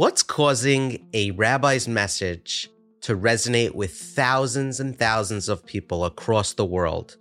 [0.00, 2.70] What's causing a rabbi's message
[3.02, 7.18] to resonate with thousands and thousands of people across the world?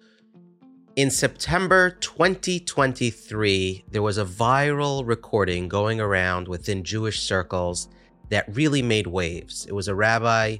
[0.95, 7.89] In September 2023, there was a viral recording going around within Jewish circles
[8.29, 9.65] that really made waves.
[9.65, 10.59] It was a rabbi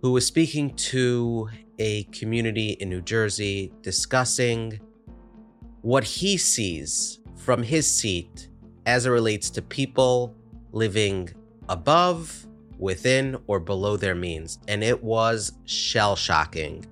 [0.00, 4.80] who was speaking to a community in New Jersey discussing
[5.82, 8.48] what he sees from his seat
[8.86, 10.34] as it relates to people
[10.74, 11.30] living
[11.68, 12.46] above,
[12.78, 14.58] within, or below their means.
[14.68, 16.84] And it was shell shocking.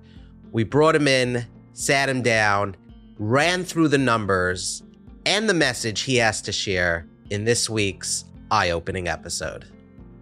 [0.51, 2.75] We brought him in, sat him down,
[3.17, 4.83] ran through the numbers
[5.25, 9.65] and the message he has to share in this week's eye opening episode.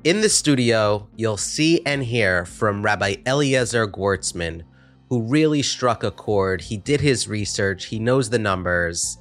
[0.04, 4.64] In the studio, you'll see and hear from Rabbi Eliezer Gewirtzman,
[5.10, 6.62] who really struck a chord.
[6.62, 9.18] He did his research, he knows the numbers.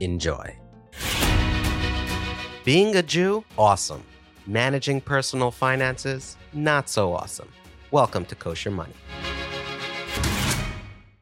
[0.00, 0.58] Enjoy.
[2.64, 4.02] Being a Jew, awesome.
[4.46, 7.50] Managing personal finances, not so awesome.
[7.90, 8.94] Welcome to Kosher Money.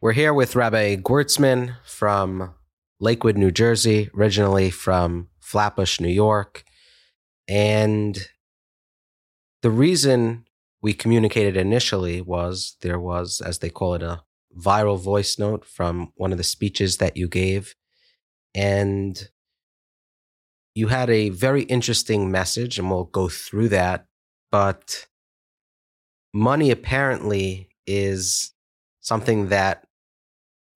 [0.01, 2.55] We're here with Rabbi Gewirtzman from
[3.01, 6.63] Lakewood, New Jersey, originally from Flatbush, New York.
[7.49, 8.17] And
[9.63, 10.45] the reason
[10.81, 14.23] we communicated initially was there was, as they call it, a
[14.57, 17.75] viral voice note from one of the speeches that you gave.
[18.55, 19.29] And
[20.75, 24.07] you had a very interesting message, and we'll go through that.
[24.51, 25.07] But
[26.33, 28.53] money apparently is
[29.01, 29.87] something that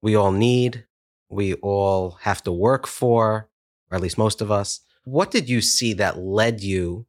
[0.02, 0.86] we all need,
[1.28, 3.48] we all have to work for,
[3.90, 4.80] or at least most of us.
[5.04, 7.06] What did you see that led you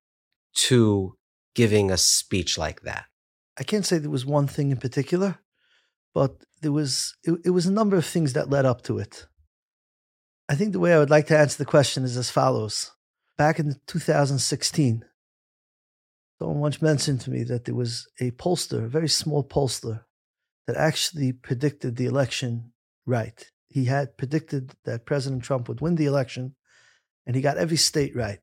[0.68, 1.18] to
[1.56, 3.06] giving a speech like that?
[3.60, 5.40] I can't say there was one thing in particular,
[6.14, 9.28] but there was it, it was a number of things that led up to it.
[10.50, 12.92] I think the way I would like to answer the question is as follows.
[13.38, 15.04] Back in 2016,
[16.40, 20.04] someone once mentioned to me that there was a pollster, a very small pollster,
[20.66, 22.72] that actually predicted the election
[23.06, 23.52] right.
[23.68, 26.56] He had predicted that President Trump would win the election,
[27.26, 28.40] and he got every state right.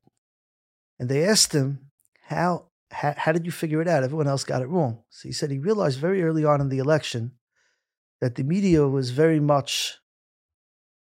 [0.99, 1.91] And they asked him,
[2.27, 4.03] how, how, how did you figure it out?
[4.03, 5.03] Everyone else got it wrong.
[5.09, 7.31] So he said he realized very early on in the election
[8.21, 9.97] that the media was very much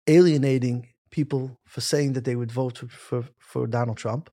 [0.07, 4.31] alienating people for saying that they would vote for, for, for Donald Trump.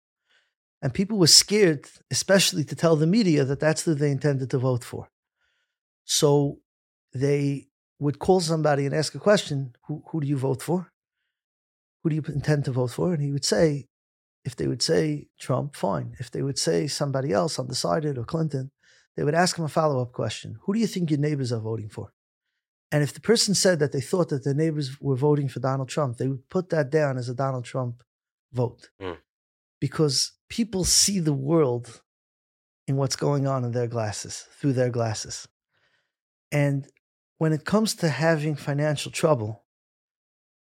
[0.82, 4.58] And people were scared, especially to tell the media that that's who they intended to
[4.58, 5.04] vote for.
[6.06, 6.58] So
[7.14, 7.68] they
[8.00, 10.92] would call somebody and ask a question who, who do you vote for?
[12.02, 13.14] Who do you intend to vote for?
[13.14, 13.88] And he would say,
[14.44, 16.16] if they would say Trump, fine.
[16.20, 18.72] If they would say somebody else, undecided or Clinton,
[19.16, 21.60] they would ask him a follow up question Who do you think your neighbors are
[21.60, 22.12] voting for?
[22.92, 25.88] And if the person said that they thought that their neighbors were voting for Donald
[25.88, 28.04] Trump, they would put that down as a Donald Trump
[28.52, 28.90] vote.
[29.02, 29.18] Mm.
[29.80, 32.02] Because people see the world
[32.88, 35.48] in what's going on in their glasses, through their glasses.
[36.52, 36.86] And
[37.38, 39.64] when it comes to having financial trouble,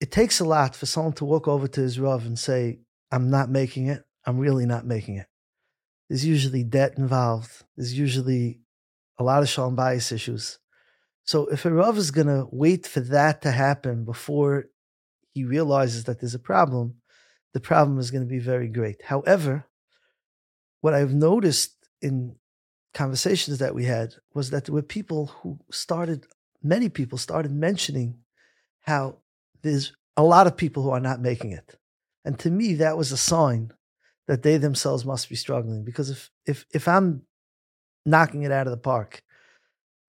[0.00, 2.78] it takes a lot for someone to walk over to his Rav and say,
[3.10, 4.04] I'm not making it.
[4.24, 5.26] I'm really not making it.
[6.08, 7.64] There's usually debt involved.
[7.76, 8.60] There's usually
[9.18, 10.59] a lot of shalom bayis issues.
[11.30, 14.64] So if a Rav is going to wait for that to happen before
[15.32, 16.96] he realizes that there's a problem,
[17.54, 19.00] the problem is going to be very great.
[19.04, 19.64] However,
[20.80, 22.34] what I've noticed in
[22.94, 26.26] conversations that we had was that there were people who started,
[26.64, 28.18] many people started mentioning
[28.80, 29.18] how
[29.62, 31.78] there's a lot of people who are not making it.
[32.24, 33.70] And to me, that was a sign
[34.26, 35.84] that they themselves must be struggling.
[35.84, 37.22] Because if if if I'm
[38.04, 39.22] knocking it out of the park,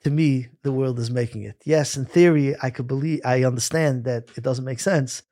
[0.03, 1.61] to me, the world is making it.
[1.65, 5.23] Yes, in theory, I could believe, I understand that it doesn't make sense,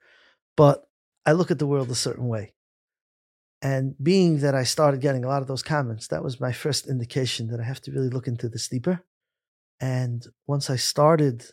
[0.56, 0.88] but
[1.26, 2.54] I look at the world a certain way.
[3.62, 6.88] And being that I started getting a lot of those comments, that was my first
[6.88, 9.04] indication that I have to really look into this deeper.
[9.82, 11.46] And once I started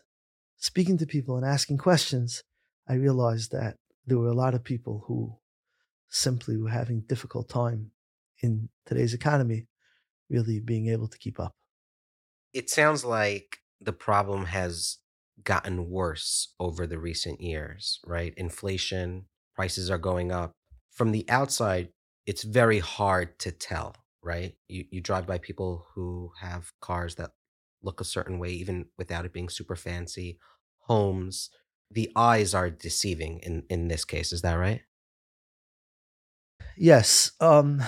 [0.58, 2.42] speaking to people and asking questions,
[2.88, 5.36] I realized that there were a lot of people who
[6.08, 7.90] simply were having difficult time
[8.40, 9.66] in today's economy
[10.30, 11.54] really being able to keep up
[12.56, 14.96] it sounds like the problem has
[15.44, 18.32] gotten worse over the recent years, right?
[18.38, 20.52] Inflation, prices are going up.
[20.90, 21.90] From the outside,
[22.24, 24.54] it's very hard to tell, right?
[24.68, 27.32] You you drive by people who have cars that
[27.82, 30.38] look a certain way even without it being super fancy,
[30.78, 31.50] homes.
[31.90, 34.80] The eyes are deceiving in in this case, is that right?
[36.78, 37.32] Yes.
[37.38, 37.82] Um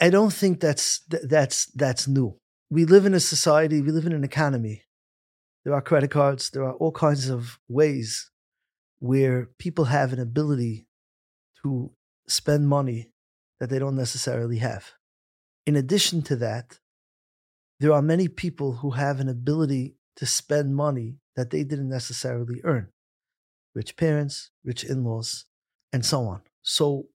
[0.00, 2.40] I don't think that's that's that's new
[2.74, 4.82] we live in a society, we live in an economy.
[5.64, 8.32] There are credit cards, there are all kinds of ways
[8.98, 10.88] where people have an ability
[11.62, 11.92] to
[12.26, 13.12] spend money
[13.60, 14.90] that they don't necessarily have.
[15.64, 16.80] In addition to that,
[17.78, 22.60] there are many people who have an ability to spend money that they didn't necessarily
[22.64, 22.88] earn
[23.72, 25.44] rich parents, rich in laws,
[25.92, 26.40] and so on.
[26.62, 27.06] So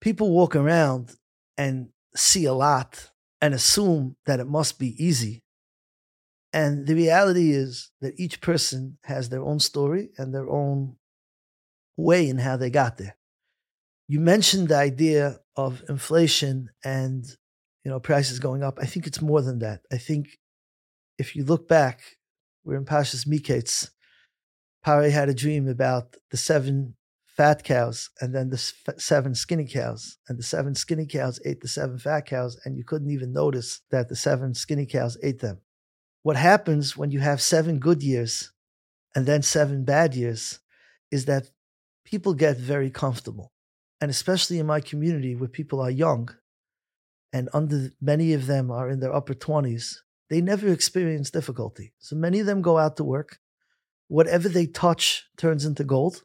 [0.00, 1.16] people walk around
[1.56, 3.10] and see a lot
[3.40, 5.42] and assume that it must be easy.
[6.52, 10.96] And the reality is that each person has their own story and their own
[11.96, 13.16] way in how they got there.
[14.08, 17.26] You mentioned the idea of inflation and
[17.84, 18.78] you know prices going up.
[18.80, 19.82] I think it's more than that.
[19.92, 20.38] I think
[21.18, 22.00] if you look back,
[22.64, 23.90] we're in Pashas Miketz.
[24.86, 26.94] Paro had a dream about the seven
[27.38, 28.58] fat cows and then the
[28.98, 30.18] seven skinny cows.
[30.28, 33.80] And the seven skinny cows ate the seven fat cows, and you couldn't even notice
[33.90, 35.60] that the seven skinny cows ate them.
[36.24, 38.52] What happens when you have seven good years
[39.14, 40.58] and then seven bad years
[41.12, 41.50] is that
[42.04, 43.52] people get very comfortable.
[44.00, 46.28] And especially in my community where people are young
[47.32, 49.98] and under many of them are in their upper 20s,
[50.28, 51.92] they never experience difficulty.
[52.00, 53.38] So many of them go out to work.
[54.08, 56.24] Whatever they touch turns into gold,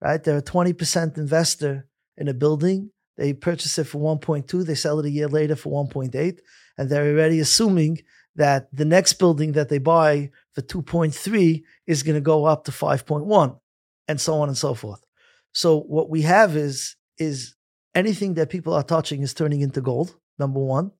[0.00, 0.22] right?
[0.22, 1.86] They're a 20% investor
[2.16, 2.90] in a building.
[3.16, 6.38] They purchase it for 1.2, they sell it a year later for 1.8,
[6.76, 7.98] and they're already assuming
[8.36, 12.70] that the next building that they buy for 2.3 is going to go up to
[12.70, 13.58] 5.1
[14.06, 15.04] and so on and so forth.
[15.52, 17.56] So what we have is is
[17.94, 20.14] anything that people are touching is turning into gold.
[20.38, 20.92] Number one.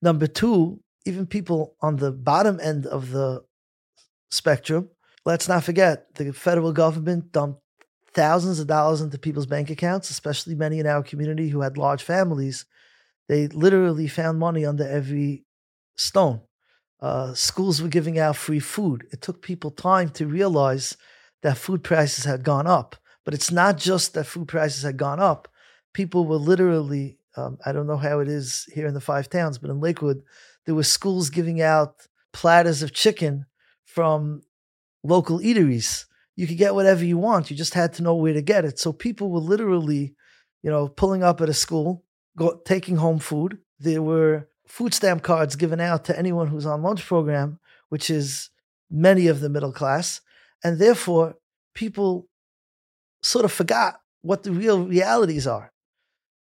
[0.00, 3.44] Number two, even people on the bottom end of the
[4.32, 4.88] spectrum.
[5.24, 7.61] Let's not forget the federal government dumped
[8.14, 12.02] thousands of dollars into people's bank accounts, especially many in our community who had large
[12.02, 12.66] families.
[13.28, 15.44] They literally found money under every
[15.96, 16.40] stone.
[17.00, 19.06] Uh, schools were giving out free food.
[19.10, 20.96] It took people time to realize
[21.42, 22.96] that food prices had gone up.
[23.24, 25.48] But it's not just that food prices had gone up.
[25.92, 29.58] People were literally, um, I don't know how it is here in the five towns,
[29.58, 30.22] but in Lakewood,
[30.64, 33.46] there were schools giving out platters of chicken
[33.84, 34.42] from
[35.02, 36.06] local eateries.
[36.36, 37.50] You could get whatever you want.
[37.50, 38.78] You just had to know where to get it.
[38.78, 40.14] So people were literally,
[40.62, 42.04] you know, pulling up at a school,
[42.36, 43.58] go, taking home food.
[43.78, 47.58] There were food stamp cards given out to anyone who's on lunch program,
[47.90, 48.50] which is
[48.90, 50.20] many of the middle class.
[50.64, 51.34] And therefore,
[51.74, 52.28] people
[53.22, 55.72] sort of forgot what the real realities are.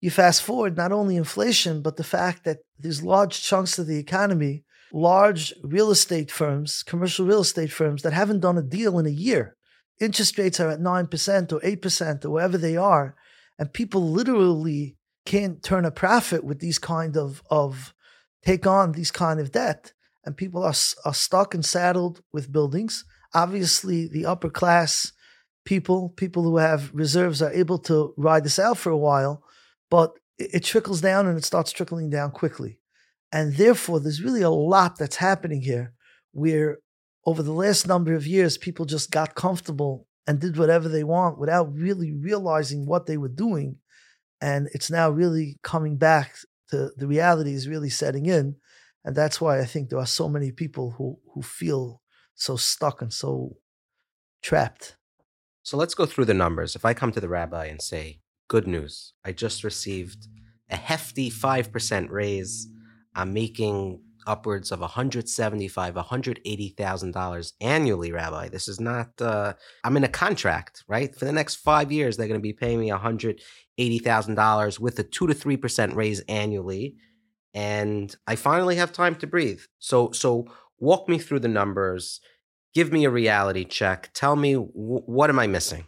[0.01, 3.97] You fast forward not only inflation, but the fact that there's large chunks of the
[3.97, 4.63] economy,
[4.93, 9.09] large real estate firms, commercial real estate firms that haven't done a deal in a
[9.09, 9.55] year.
[9.99, 13.15] Interest rates are at 9% or 8% or wherever they are.
[13.57, 17.93] And people literally can't turn a profit with these kind of, of
[18.45, 19.93] take on these kind of debt.
[20.25, 20.73] And people are,
[21.05, 23.05] are stuck and saddled with buildings.
[23.33, 25.11] Obviously, the upper class
[25.65, 29.43] people, people who have reserves, are able to ride this out for a while,
[29.89, 32.79] but it, trickles down and it starts trickling down quickly.
[33.31, 35.93] And therefore, there's really a lot that's happening here
[36.31, 36.79] where
[37.29, 41.37] over the last number of years, people just got comfortable and did whatever they want
[41.37, 43.75] without really realizing what they were doing.
[44.41, 46.33] And it's now really coming back
[46.71, 48.55] to the reality is really setting in.
[49.05, 52.01] And that's why I think there are so many people who, who feel
[52.33, 53.57] so stuck and so
[54.41, 54.95] trapped.
[55.61, 56.75] So let's go through the numbers.
[56.75, 60.27] If I come to the rabbi and say, Good news, I just received
[60.67, 62.67] a hefty 5% raise.
[63.13, 68.49] I'm making upwards of 175 $180,000 annually, Rabbi.
[68.49, 71.13] This is not, uh, I'm in a contract, right?
[71.15, 75.27] For the next five years, they're going to be paying me $180,000 with a 2
[75.27, 76.95] to 3% raise annually.
[77.53, 79.61] And I finally have time to breathe.
[79.79, 80.45] So, so
[80.79, 82.21] walk me through the numbers
[82.73, 84.09] give me a reality check.
[84.13, 85.87] Tell me w- what am I missing?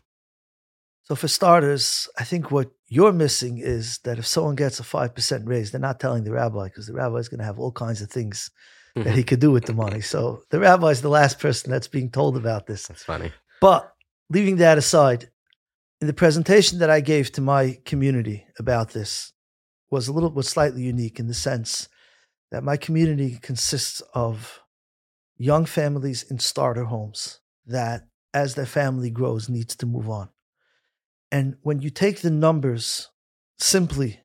[1.11, 5.45] So for starters, I think what you're missing is that if someone gets a 5%
[5.45, 8.01] raise, they're not telling the rabbi because the rabbi is going to have all kinds
[8.01, 8.49] of things
[8.95, 9.17] that mm-hmm.
[9.17, 9.99] he could do with the money.
[9.99, 12.87] So the rabbi is the last person that's being told about this.
[12.87, 13.33] That's funny.
[13.59, 13.91] But
[14.29, 15.29] leaving that aside,
[15.99, 19.33] in the presentation that I gave to my community about this
[19.89, 21.89] was a little bit slightly unique in the sense
[22.51, 24.61] that my community consists of
[25.37, 30.29] young families in starter homes that, as their family grows, needs to move on.
[31.31, 33.09] And when you take the numbers
[33.59, 34.19] simply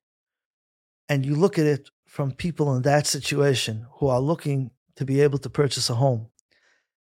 [1.07, 5.21] and you look at it frum people in that situation who are looking to be
[5.21, 6.27] able to purchase a home,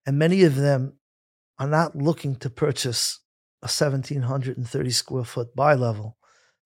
[0.07, 0.95] and many of them
[1.59, 3.21] are not looking to purchase
[3.63, 6.17] a 1730 square foot bi level.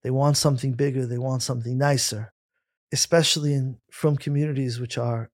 [0.02, 2.32] They want something bigger, they want something nicer,
[2.92, 5.30] especially in from communities which are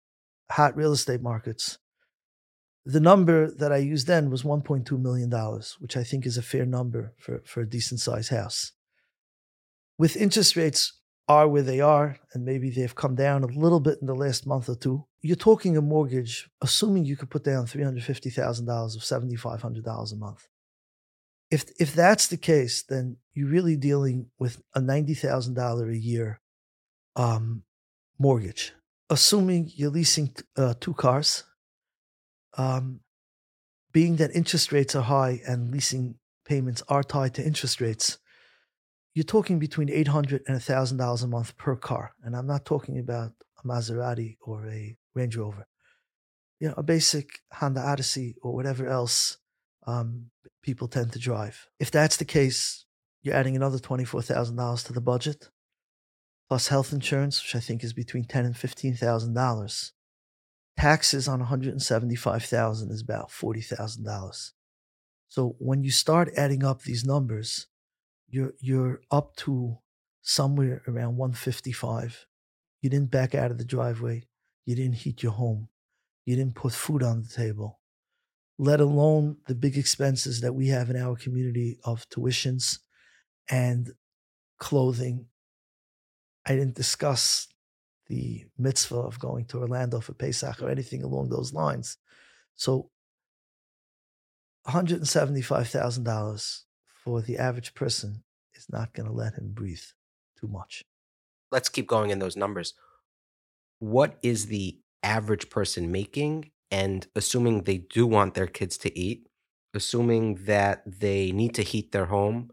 [0.51, 1.77] hot real estate markets
[2.85, 5.31] the number that I used then was $1.2 million,
[5.79, 8.73] which I think is a fair number for, for a decent sized house.
[9.97, 10.93] With interest rates
[11.27, 14.45] are where they are, and maybe they've come down a little bit in the last
[14.45, 20.13] month or two, you're talking a mortgage, assuming you could put down $350,000 of $7,500
[20.13, 20.47] a month.
[21.49, 26.39] If, if that's the case, then you're really dealing with a $90,000 a year
[27.15, 27.63] um,
[28.19, 28.73] mortgage.
[29.09, 31.45] Assuming you're leasing uh, two cars,
[32.57, 33.01] um,
[33.91, 38.17] being that interest rates are high and leasing payments are tied to interest rates,
[39.13, 42.13] you're talking between 800 and $1,000 a month per car.
[42.23, 43.31] And I'm not talking about
[43.63, 45.67] a Maserati or a Range Rover.
[46.59, 49.37] You know, a basic Honda Odyssey or whatever else
[49.87, 50.31] um,
[50.61, 51.67] people tend to drive.
[51.79, 52.85] If that's the case,
[53.23, 55.49] you're adding another $24,000 to the budget,
[56.47, 59.91] plus health insurance, which I think is between ten and $15,000.
[60.77, 64.51] Taxes on 175,000 is about $40,000.
[65.27, 67.67] So when you start adding up these numbers,
[68.27, 69.77] you're you're up to
[70.21, 72.25] somewhere around 155.
[72.81, 74.27] You didn't back out of the driveway.
[74.65, 75.69] You didn't heat your home.
[76.25, 77.79] You didn't put food on the table.
[78.57, 82.79] Let alone the big expenses that we have in our community of tuitions
[83.49, 83.91] and
[84.57, 85.27] clothing.
[86.45, 87.47] I didn't discuss
[88.07, 91.97] the mitzvah of going to Orlando for Pesach or anything along those lines.
[92.55, 92.89] So
[94.67, 96.61] $175,000
[97.03, 98.23] for the average person
[98.55, 99.81] is not going to let him breathe
[100.39, 100.83] too much.
[101.51, 102.73] Let's keep going in those numbers.
[103.79, 106.51] What is the average person making?
[106.71, 109.27] And assuming they do want their kids to eat,
[109.73, 112.51] assuming that they need to heat their home,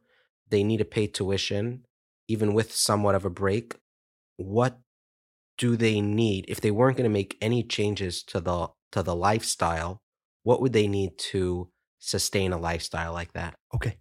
[0.51, 1.87] they need to pay tuition,
[2.29, 3.77] even with somewhat of a break,
[4.37, 4.79] what
[5.63, 9.15] do they need if they weren't going to make any changes to the to the
[9.15, 9.93] lifestyle
[10.43, 13.95] what would they need to sustain a lifestyle like that okay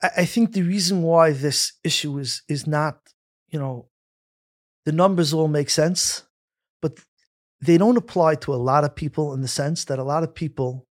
[0.00, 3.00] I think the reason why this issue is is not,
[3.48, 3.88] you know,
[4.84, 6.22] the numbers all make sense,
[6.80, 7.00] but
[7.60, 10.34] they don't apply to a lot of people in the sense that a lot of
[10.34, 10.86] people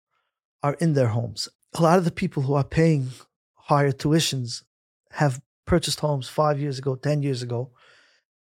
[0.63, 1.49] are in their homes.
[1.79, 3.11] A lot of the people who are paying
[3.55, 4.65] higher tuitions
[5.13, 7.71] have purchased homes five years ago, 10 years ago,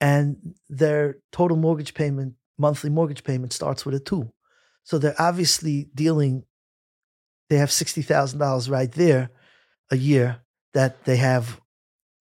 [0.04, 4.34] and their total mortgage payment, monthly mortgage payment starts with a two.
[4.84, 6.44] So they're obviously dealing,
[7.50, 9.30] they have $60,000 right there
[9.90, 10.42] a year
[10.74, 11.62] that they have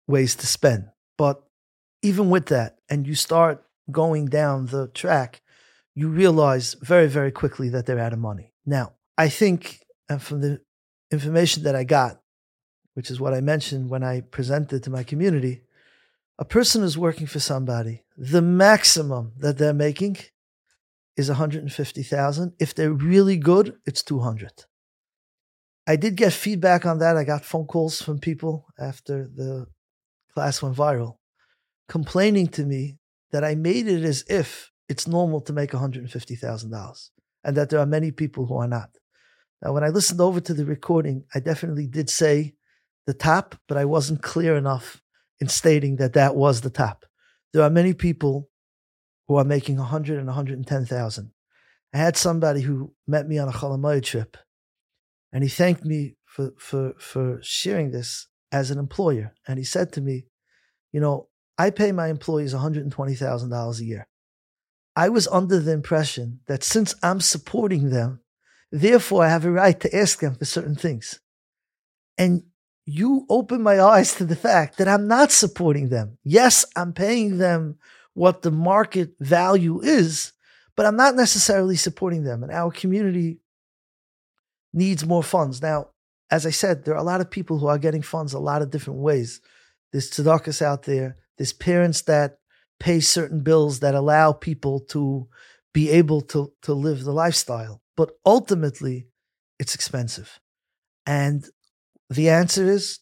[0.07, 0.91] ways to spend.
[1.17, 1.43] But
[2.03, 5.41] even with that, and you start going down the track,
[5.95, 8.53] you realize very, very quickly that they're out of money.
[8.67, 9.81] Now, I think,
[10.11, 10.61] and from the
[11.11, 12.21] information that I got,
[12.93, 15.63] which is what I mentioned when I presented to my community,
[16.39, 18.05] a person is working for somebody.
[18.17, 20.19] The maximum that they're making
[21.17, 22.53] is 150,000.
[22.59, 24.65] If they're really good, it's 200.
[25.87, 27.17] I did get feedback on that.
[27.17, 29.67] I got phone calls from people after the
[30.33, 31.19] class went viral
[31.89, 32.99] complaining to me
[33.31, 37.11] that I made it as if it's normal to make $150,000
[37.45, 38.91] and that there are many people who are not.
[39.63, 42.55] Now, when I listened over to the recording, I definitely did say
[43.07, 45.03] the top, but I wasn't clear enough
[45.41, 47.05] in stating that that was the top.
[47.53, 48.49] There are many people
[49.29, 51.31] who are making 100 and 110,000.
[51.93, 54.37] I had somebody who met me on a Chol Hamoed trip
[55.33, 59.35] and he thanked me for, for, for sharing this as an employer.
[59.47, 60.27] And he said to me,
[60.93, 64.09] You know, I pay my employees $120,000 a year.
[64.97, 68.21] I was under the impression that since I'm supporting them,
[68.71, 71.21] therefore I have a right to ask them for certain things.
[72.17, 72.45] And
[72.87, 76.19] you open my eyes to the fact that I'm not supporting them.
[76.23, 77.79] Yes, I'm paying them
[78.13, 80.33] what the market value is,
[80.77, 82.43] but I'm not necessarily supporting them.
[82.43, 83.39] And our community
[84.73, 85.63] needs more funds.
[85.63, 85.89] Now,
[86.31, 88.63] as I said, there are a lot of people who are getting funds a lot
[88.63, 89.41] of different ways.
[89.93, 91.17] There's tzedakahs out there.
[91.39, 92.39] There's parents that
[92.81, 95.29] pay certain bills that allow people to
[95.73, 97.83] be able to, to live the lifestyle.
[97.97, 99.09] But ultimately,
[99.59, 100.41] it's expensive.
[101.07, 101.45] And
[102.11, 103.01] the answer is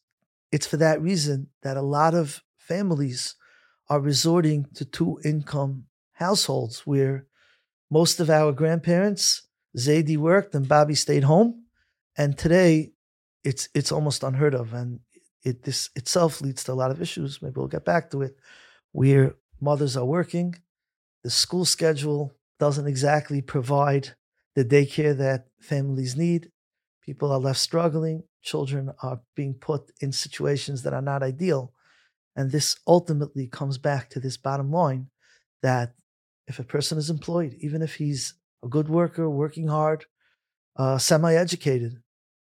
[0.50, 3.34] it's for that reason that a lot of families
[3.88, 7.26] are resorting to two income households where
[7.90, 11.64] most of our grandparents, Zaidi worked and Bobby stayed home.
[12.16, 12.92] And today,
[13.44, 15.00] it's it's almost unheard of, and
[15.42, 17.40] it this itself leads to a lot of issues.
[17.42, 18.36] Maybe we'll get back to it,
[18.92, 20.54] where mothers are working,
[21.22, 24.14] the school schedule doesn't exactly provide
[24.54, 26.50] the daycare that families need.
[27.04, 28.22] People are left struggling.
[28.42, 31.72] Children are being put in situations that are not ideal.
[32.34, 35.08] And this ultimately comes back to this bottom line
[35.62, 35.94] that
[36.46, 38.34] if a person is employed, even if he's
[38.64, 40.06] a good worker, working hard,
[40.76, 42.02] uh, semi-educated.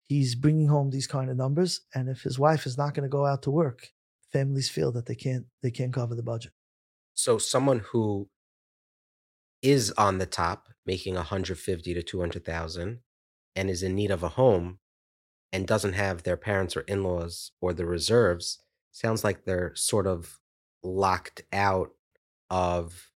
[0.08, 3.08] He's bringing home these kind of numbers, and if his wife is not going to
[3.08, 3.88] go out to work,
[4.32, 6.52] families feel that they can't they can't cover the budget.
[7.14, 8.28] So someone who
[9.62, 13.00] is on the top making 150 to 200,000
[13.56, 14.78] and is in need of a home
[15.52, 18.58] and doesn't have their parents or in-laws or the reserves
[18.92, 20.38] sounds like they're sort of
[20.82, 21.90] locked out
[22.50, 23.10] of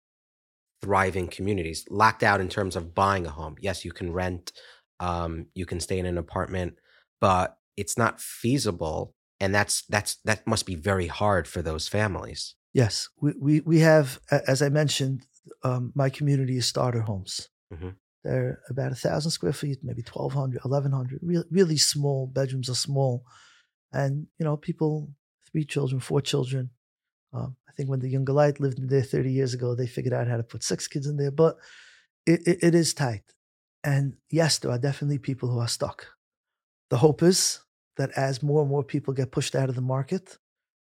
[0.81, 4.51] thriving communities locked out in terms of buying a home yes you can rent
[4.99, 6.75] um, you can stay in an apartment
[7.19, 12.55] but it's not feasible and that's that's that must be very hard for those families
[12.73, 15.25] Yes, we, we, we have, as I mentioned,
[15.63, 17.49] um, my community is starter homes.
[17.73, 17.95] Mhm.
[18.23, 22.27] They're about a thousand square feet, maybe 1,200, 1,100, really, really small.
[22.27, 23.23] Bedrooms are small.
[23.93, 25.09] And, you know, people,
[25.51, 26.69] three children, four children.
[27.33, 30.13] Um, I think when the younger light lived in there 30 years ago, they figured
[30.13, 31.57] out how to put six kids in there, but
[32.25, 33.23] it, it, it is tight.
[33.83, 36.07] And yes, there are definitely people who are stuck.
[36.89, 37.61] The hope is
[37.97, 40.37] that as more and more people get pushed out of the market,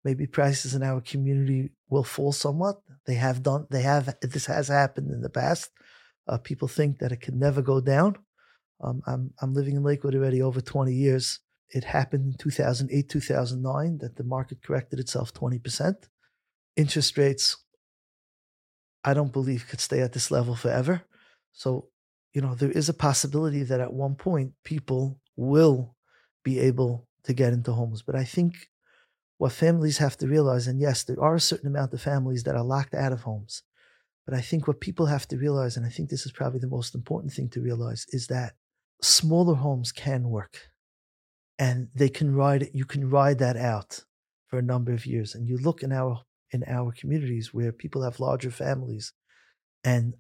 [0.03, 2.81] maybe prices in our community will fall somewhat.
[3.05, 5.71] They have done, they have, this has happened in the past.
[6.29, 8.15] Uh, people think that it can never go down.
[8.81, 11.39] Um, I'm, I'm living in Lakewood already over 20 years.
[11.69, 15.95] It happened in 2008, 2009 that the market corrected itself 20%.
[16.75, 17.57] Interest rates,
[19.03, 21.01] I don't believe could stay at this level forever.
[21.51, 21.89] So,
[22.33, 25.95] you know, there is a possibility that at one point people will
[26.43, 28.03] be able to get into homes.
[28.03, 28.69] But I think
[29.39, 32.55] what families have to realize, and yes, there are a certain amount of families that
[32.55, 33.63] are locked out of homes.
[34.29, 36.67] But I think what people have to realize, and I think this is probably the
[36.67, 38.53] most important thing to realize, is that
[39.01, 40.69] smaller homes can work.
[41.57, 44.05] And they can ride it, you can ride that out
[44.45, 45.33] for a number of years.
[45.33, 46.21] And you look in our
[46.51, 49.13] in our communities where people have larger families
[49.83, 50.13] and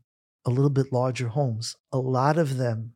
[0.43, 2.95] a little bit larger homes, a lot of them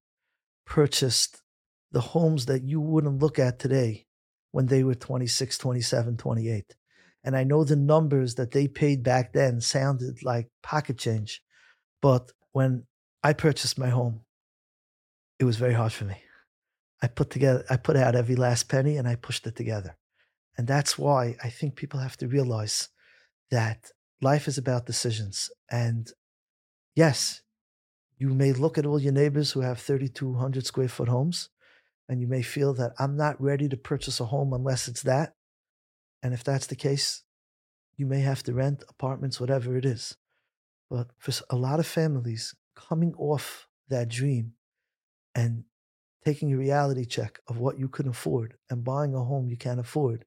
[0.66, 1.44] purchased
[1.92, 4.08] the homes that you wouldn't look at today
[4.50, 6.76] when they were 26, 27, 28.
[7.24, 11.42] And I know the numbers that they paid back then sounded like pocket change.
[12.02, 12.84] But when
[13.24, 14.22] I purchased my home,
[15.40, 16.18] it was very hard for me.
[17.02, 19.98] I put together, I put out every last penny and I pushed it together.
[20.58, 22.90] And that's why I think people have to realize
[23.52, 25.50] that life is about decisions.
[25.72, 26.10] And
[26.96, 27.42] yes,
[28.18, 31.50] you may look at all your neighbors who have 3,200 square foot homes
[32.08, 35.34] and you may feel that I'm not ready to purchase a home unless it's that.
[36.22, 37.23] And if that's the case,
[37.96, 40.18] you may have to rent apartments, whatever it is.
[40.90, 44.54] But for a lot of families, coming off that dream
[45.36, 45.64] and
[46.26, 49.80] taking a reality check of what you can afford and buying a home you can't
[49.80, 50.26] afford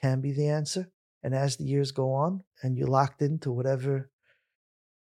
[0.00, 0.88] can be the answer.
[1.22, 4.10] And as the years go on and you're locked into whatever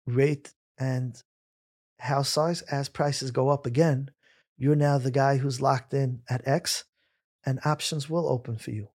[0.06, 1.20] rate and
[2.00, 4.10] house size, as prices go up again,
[4.56, 6.84] you're now the guy who's locked in at X
[7.46, 8.88] and options will open for you.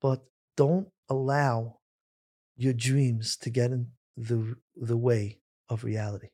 [0.00, 0.24] But
[0.56, 1.78] don't allow
[2.56, 6.28] your dreams to get in the, the way of reality.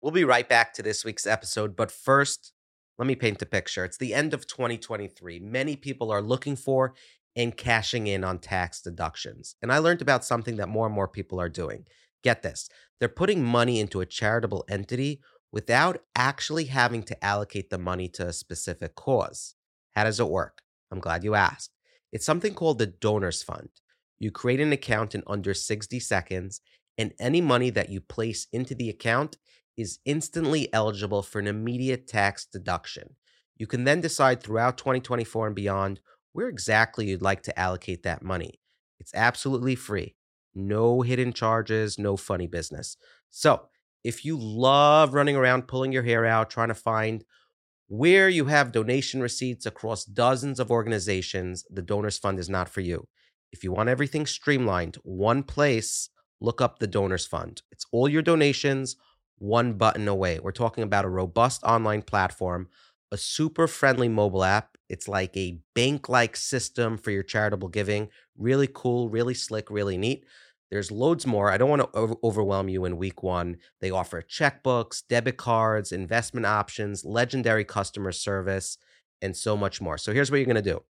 [0.00, 2.52] We'll be right back to this week's episode, but first,
[2.98, 3.84] let me paint a picture.
[3.84, 5.38] It's the end of 2023.
[5.40, 6.94] Many people are looking for
[7.34, 9.56] and cashing in on tax deductions.
[9.62, 11.86] And I learned about something that more and more people are doing.
[12.22, 12.68] Get this
[13.00, 18.28] they're putting money into a charitable entity without actually having to allocate the money to
[18.28, 19.56] a specific cause.
[19.90, 20.62] How does it work?
[20.90, 21.72] I'm glad you asked.
[22.12, 23.70] It's something called the Donors Fund.
[24.22, 26.60] You create an account in under 60 seconds,
[26.96, 29.36] and any money that you place into the account
[29.76, 33.16] is instantly eligible for an immediate tax deduction.
[33.56, 35.98] You can then decide throughout 2024 and beyond
[36.34, 38.60] where exactly you'd like to allocate that money.
[39.00, 40.14] It's absolutely free.
[40.54, 42.96] No hidden charges, no funny business.
[43.28, 43.62] So,
[44.04, 47.24] if you love running around pulling your hair out trying to find
[47.88, 52.82] where you have donation receipts across dozens of organizations, the Donors Fund is not for
[52.82, 53.08] you.
[53.52, 56.08] If you want everything streamlined, one place,
[56.40, 57.62] look up the Donors Fund.
[57.70, 58.96] It's all your donations,
[59.38, 60.38] one button away.
[60.40, 62.68] We're talking about a robust online platform,
[63.10, 64.76] a super friendly mobile app.
[64.88, 68.08] It's like a bank like system for your charitable giving.
[68.36, 70.24] Really cool, really slick, really neat.
[70.70, 71.50] There's loads more.
[71.50, 73.58] I don't want to over- overwhelm you in week one.
[73.82, 78.78] They offer checkbooks, debit cards, investment options, legendary customer service,
[79.20, 79.98] and so much more.
[79.98, 80.82] So here's what you're going to do.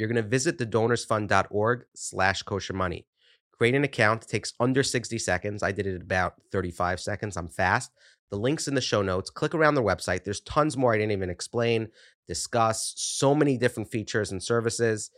[0.00, 3.06] You're going to visit thedonorsfund.org slash kosher money.
[3.52, 4.26] Create an account.
[4.26, 5.62] Takes under 60 seconds.
[5.62, 7.36] I did it about 35 seconds.
[7.36, 7.92] I'm fast.
[8.30, 9.28] The link's in the show notes.
[9.28, 10.24] Click around their website.
[10.24, 11.88] There's tons more I didn't even explain,
[12.26, 15.10] discuss, so many different features and services.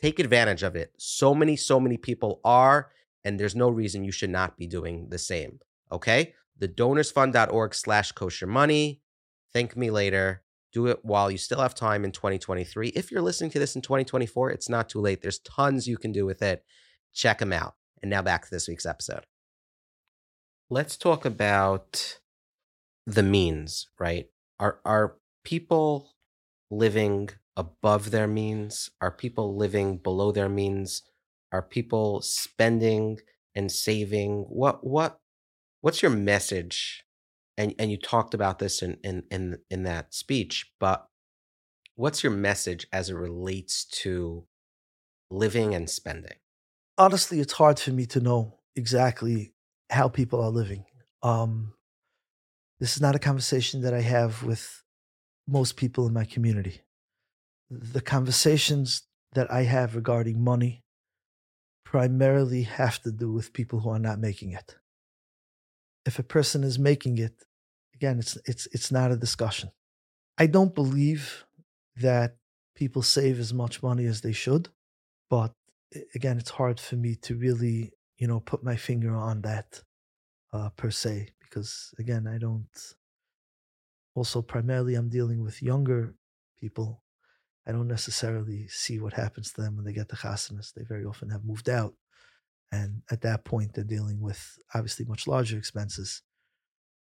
[0.00, 0.92] Take advantage of it.
[0.96, 2.90] So many, so many people are
[3.24, 5.60] and there's no reason you should not be doing the same.
[5.92, 6.32] Okay?
[6.58, 9.02] The donorsfund.org slash kosher money.
[9.52, 10.42] Thank me later.
[10.72, 12.88] Do it while you still have time in 2023.
[12.88, 15.20] If you're listening to this in 2024, it's not too late.
[15.20, 16.64] There's tons you can do with it.
[17.12, 17.74] Check them out.
[18.02, 19.26] And now back to this week's episode.
[20.70, 22.20] Let's talk about
[23.06, 24.28] the means, right?
[24.58, 26.14] Are are people
[26.70, 28.90] living above their means?
[29.00, 31.02] Are people living below their means?
[31.52, 33.18] Are people spending
[33.54, 34.46] and saving?
[34.48, 35.18] What what
[35.80, 37.04] what's your message?
[37.60, 41.06] And and you talked about this in in in, in that speech, but
[41.94, 44.46] what's your message as it relates to
[45.30, 46.38] living and spending?
[46.96, 49.52] Honestly, it's hard for me to know exactly
[49.90, 50.86] how people are living.
[51.22, 51.74] Um,
[52.78, 54.82] this is not a conversation that I have with
[55.46, 56.80] most people in my community.
[57.68, 59.02] The conversations
[59.34, 60.82] that I have regarding money
[61.84, 64.76] primarily have to do with people who are not making it.
[66.06, 67.44] If a person is making it,
[68.00, 69.70] again, it's it's it's not a discussion.
[70.38, 71.44] I don't believe
[71.96, 72.36] that
[72.74, 74.70] people save as much money as they should,
[75.28, 75.52] but
[76.14, 79.82] again, it's hard for me to really, you know, put my finger on that
[80.52, 82.94] uh, per se because again, I don't.
[84.14, 86.14] Also, primarily, I'm dealing with younger
[86.58, 87.02] people.
[87.66, 90.72] I don't necessarily see what happens to them when they get to chasanas.
[90.72, 91.94] They very often have moved out.
[92.72, 96.22] And at that point, they're dealing with obviously much larger expenses.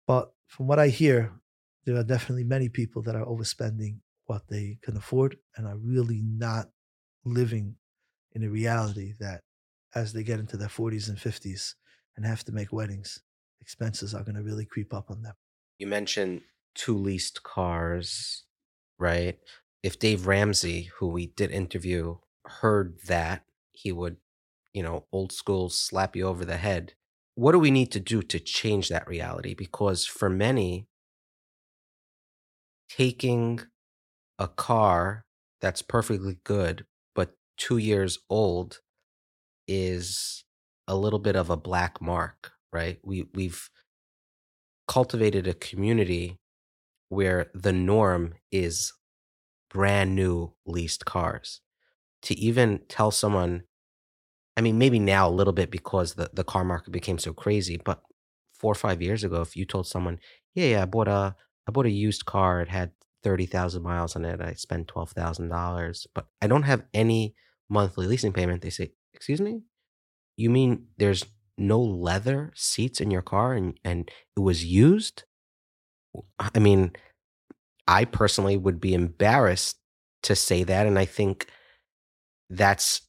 [0.07, 1.33] But from what I hear,
[1.85, 6.21] there are definitely many people that are overspending what they can afford and are really
[6.23, 6.69] not
[7.23, 7.75] living
[8.33, 9.41] in a reality that
[9.93, 11.75] as they get into their 40s and 50s
[12.15, 13.19] and have to make weddings,
[13.61, 15.33] expenses are going to really creep up on them.
[15.79, 16.41] You mentioned
[16.73, 18.43] two leased cars,
[18.97, 19.39] right?
[19.83, 24.17] If Dave Ramsey, who we did interview, heard that, he would,
[24.73, 26.93] you know, old school slap you over the head.
[27.35, 29.53] What do we need to do to change that reality?
[29.53, 30.87] Because for many,
[32.89, 33.59] taking
[34.39, 35.25] a car
[35.61, 38.79] that's perfectly good, but two years old
[39.67, 40.45] is
[40.87, 42.99] a little bit of a black mark, right?
[43.03, 43.69] We we've
[44.87, 46.39] cultivated a community
[47.09, 48.93] where the norm is
[49.69, 51.61] brand new leased cars.
[52.23, 53.63] To even tell someone,
[54.57, 57.77] I mean, maybe now a little bit because the, the car market became so crazy,
[57.83, 58.01] but
[58.53, 60.19] four or five years ago, if you told someone,
[60.53, 61.35] yeah, yeah, I bought a
[61.67, 62.91] I bought a used car, it had
[63.23, 67.35] thirty thousand miles on it, I spent twelve thousand dollars, but I don't have any
[67.69, 69.61] monthly leasing payment, they say, Excuse me?
[70.37, 71.25] You mean there's
[71.57, 75.23] no leather seats in your car and, and it was used?
[76.39, 76.91] I mean,
[77.87, 79.77] I personally would be embarrassed
[80.23, 80.87] to say that.
[80.87, 81.47] And I think
[82.49, 83.01] that's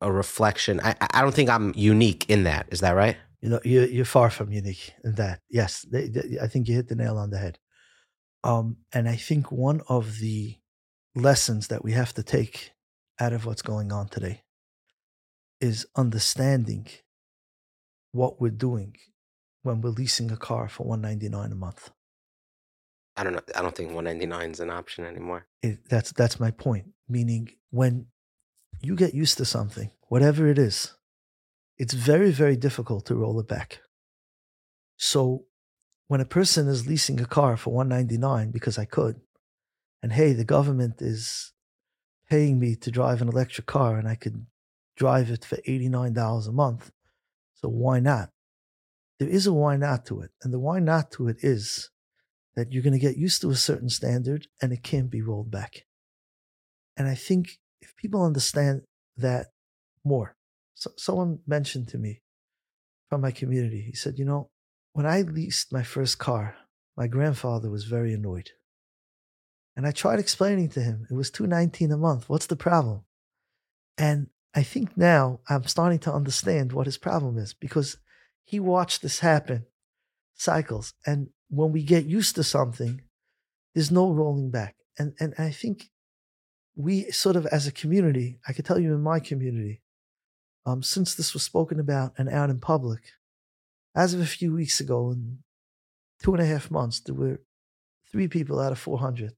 [0.00, 0.80] a reflection.
[0.82, 2.66] I, I don't think I'm unique in that.
[2.70, 3.16] Is that right?
[3.40, 5.40] You know, you're, you're far from unique in that.
[5.50, 7.58] Yes, they, they, I think you hit the nail on the head.
[8.42, 10.56] Um, and I think one of the
[11.14, 12.72] lessons that we have to take
[13.20, 14.42] out of what's going on today
[15.60, 16.86] is understanding
[18.12, 18.96] what we're doing
[19.62, 21.90] when we're leasing a car for 199 a month.
[23.16, 23.40] I don't know.
[23.54, 25.46] I don't think 199 is an option anymore.
[25.62, 26.86] It, that's that's my point.
[27.08, 28.06] Meaning, when
[28.84, 30.94] you get used to something, whatever it is,
[31.76, 33.80] it's very very difficult to roll it back.
[34.96, 35.44] So,
[36.06, 39.20] when a person is leasing a car for 199 because I could,
[40.02, 41.52] and hey, the government is
[42.28, 44.46] paying me to drive an electric car, and I could
[44.96, 46.92] drive it for $89 a month.
[47.54, 48.30] So why not?
[49.18, 51.90] There is a why not to it, and the why not to it is
[52.54, 55.50] that you're going to get used to a certain standard and it can't be rolled
[55.50, 55.86] back.
[56.96, 58.82] And I think if people understand
[59.16, 59.46] that
[60.04, 60.36] more,
[60.74, 62.22] so someone mentioned to me
[63.08, 64.50] from my community, he said, you know,
[64.92, 66.56] when I leased my first car,
[66.96, 68.50] my grandfather was very annoyed.
[69.76, 72.28] And I tried explaining to him it was 219 a month.
[72.28, 73.04] What's the problem?
[73.98, 77.96] And I think now I'm starting to understand what his problem is because
[78.44, 79.66] he watched this happen
[80.34, 80.94] cycles.
[81.06, 83.02] And when we get used to something,
[83.74, 84.76] there's no rolling back.
[84.98, 85.90] And and I think
[86.76, 89.82] we sort of as a community, I could tell you in my community,
[90.66, 93.00] um, since this was spoken about and out in public,
[93.94, 95.38] as of a few weeks ago, in
[96.22, 97.40] two and a half months, there were
[98.10, 99.34] three people out of 400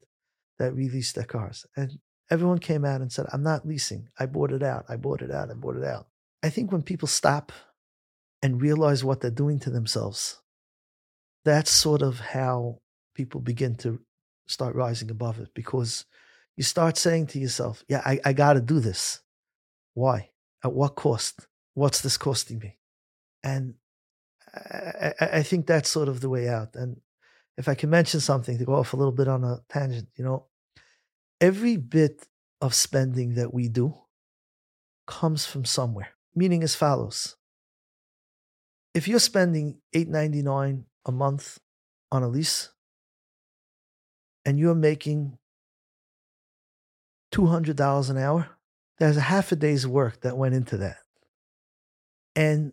[0.58, 1.66] that released their cars.
[1.76, 1.98] And
[2.30, 4.08] everyone came out and said, I'm not leasing.
[4.18, 4.86] I bought it out.
[4.88, 5.50] I bought it out.
[5.50, 6.06] I bought it out.
[6.42, 7.52] I think when people stop
[8.42, 10.40] and realize what they're doing to themselves,
[11.44, 12.80] that's sort of how
[13.14, 14.00] people begin to
[14.46, 16.04] start rising above it because
[16.56, 19.20] you start saying to yourself, Yeah, I, I got to do this.
[19.94, 20.30] Why?
[20.64, 21.46] At what cost?
[21.74, 22.78] What's this costing me?
[23.42, 23.74] And
[24.54, 26.74] I, I, I think that's sort of the way out.
[26.74, 27.00] And
[27.56, 30.24] if I can mention something to go off a little bit on a tangent, you
[30.24, 30.46] know,
[31.40, 32.26] every bit
[32.60, 33.94] of spending that we do
[35.06, 37.36] comes from somewhere, meaning as follows
[38.96, 41.58] if you're spending eight ninety nine a month
[42.10, 42.70] on a lease,
[44.46, 45.36] and you're making
[47.36, 48.48] two hundred dollars an hour,
[48.98, 50.96] there's a half a day's work that went into that.
[52.34, 52.72] And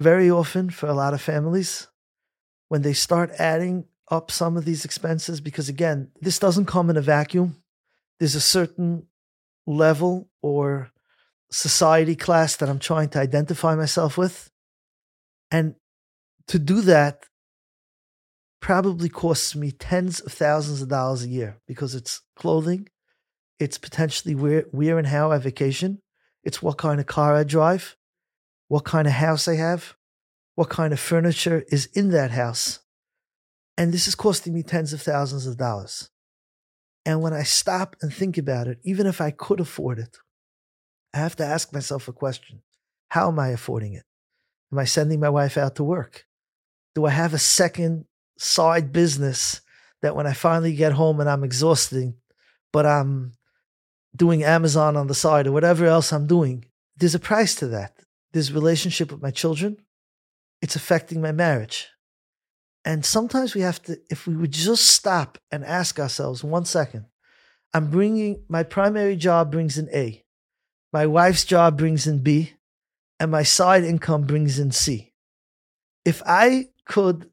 [0.00, 1.86] very often for a lot of families,
[2.66, 6.96] when they start adding up some of these expenses, because again, this doesn't come in
[6.96, 7.62] a vacuum.
[8.18, 9.06] There's a certain
[9.64, 10.90] level or
[11.52, 14.50] society class that I'm trying to identify myself with.
[15.52, 15.76] And
[16.48, 17.26] to do that
[18.60, 22.88] probably costs me tens of thousands of dollars a year because it's clothing,
[23.58, 26.00] it's potentially where, where and how I vacation,
[26.42, 27.96] it's what kind of car I drive,
[28.68, 29.94] what kind of house I have,
[30.54, 32.80] what kind of furniture is in that house.
[33.76, 36.10] And this is costing me tens of thousands of dollars.
[37.06, 40.18] And when I stop and think about it, even if I could afford it,
[41.12, 42.62] I have to ask myself a question
[43.10, 44.04] How am I affording it?
[44.72, 46.26] Am I sending my wife out to work?
[46.94, 48.06] Do I have a second
[48.38, 49.60] side business
[50.02, 52.14] that when I finally get home and I'm exhausted,
[52.72, 53.32] but I'm
[54.16, 57.96] doing Amazon on the side or whatever else I'm doing, there's a price to that.
[58.32, 59.78] There's relationship with my children.
[60.62, 61.88] It's affecting my marriage.
[62.84, 67.06] And sometimes we have to, if we would just stop and ask ourselves one second,
[67.72, 70.24] I'm bringing, my primary job brings in A,
[70.92, 72.52] my wife's job brings in B,
[73.18, 75.12] and my side income brings in C.
[76.04, 77.30] If I could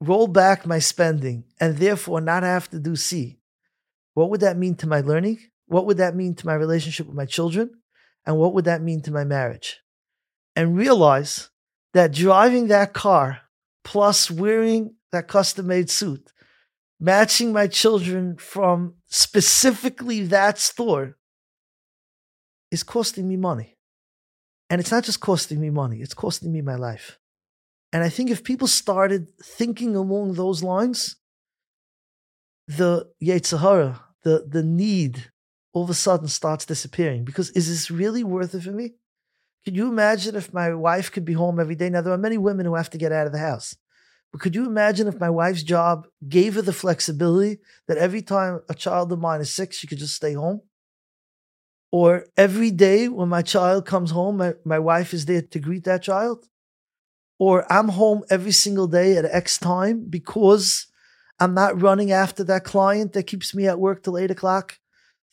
[0.00, 3.38] roll back my spending and therefore not have to do C,
[4.14, 5.38] what would that mean to my learning?
[5.68, 7.70] What would that mean to my relationship with my children?
[8.26, 9.78] And what would that mean to my marriage?
[10.56, 11.50] And realize
[11.94, 13.42] that driving that car
[13.84, 16.32] plus wearing that custom made suit,
[16.98, 21.16] matching my children from specifically that store
[22.70, 23.76] is costing me money.
[24.70, 27.18] And it's not just costing me money, it's costing me my life.
[27.92, 31.16] And I think if people started thinking along those lines,
[32.66, 35.30] the Yetzer Hara, the, the need
[35.72, 38.94] all of a sudden starts disappearing because is this really worth it for me?
[39.64, 41.90] Could you imagine if my wife could be home every day?
[41.90, 43.76] Now, there are many women who have to get out of the house.
[44.32, 48.60] But could you imagine if my wife's job gave her the flexibility that every time
[48.68, 50.62] a child of mine is sick, she could just stay home?
[51.90, 55.84] Or every day when my child comes home, my, my wife is there to greet
[55.84, 56.46] that child?
[57.38, 60.86] Or I'm home every single day at X time because
[61.40, 64.78] I'm not running after that client that keeps me at work till eight o'clock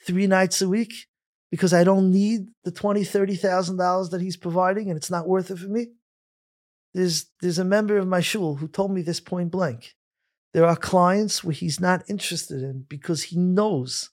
[0.06, 1.08] three nights a week
[1.52, 5.28] because I don't need the twenty, thirty thousand dollars that he's providing, and it's not
[5.28, 5.88] worth it for me.
[6.94, 9.96] There's there's a member of my shul who told me this point blank.
[10.54, 14.12] There are clients where he's not interested in because he knows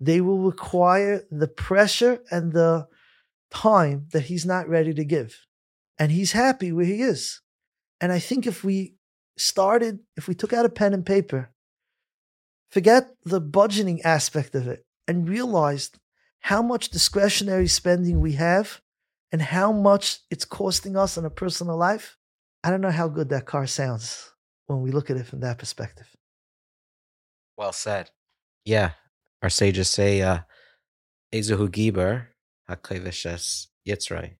[0.00, 2.88] they will require the pressure and the
[3.50, 5.46] time that he's not ready to give.
[5.98, 7.40] And he's happy where he is.
[8.00, 8.94] And I think if we
[9.38, 11.50] started, if we took out a pen and paper,
[12.70, 15.98] forget the budgeting aspect of it, and realized
[16.40, 18.80] how much discretionary spending we have
[19.32, 22.16] and how much it's costing us in a personal life,
[22.62, 24.32] I don't know how good that car sounds
[24.66, 26.08] when we look at it from that perspective.
[27.56, 28.10] Well said.
[28.64, 28.92] Yeah.
[29.42, 30.40] Our sages say, uh,
[31.32, 32.26] Ezuhu Giber,
[33.88, 34.36] Yitzray,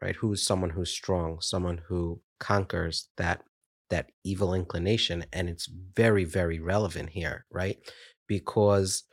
[0.00, 0.16] right?
[0.16, 3.42] Who's someone who's strong, someone who conquers that
[3.90, 5.24] that evil inclination.
[5.32, 7.78] And it's very, very relevant here, right?
[8.26, 9.04] Because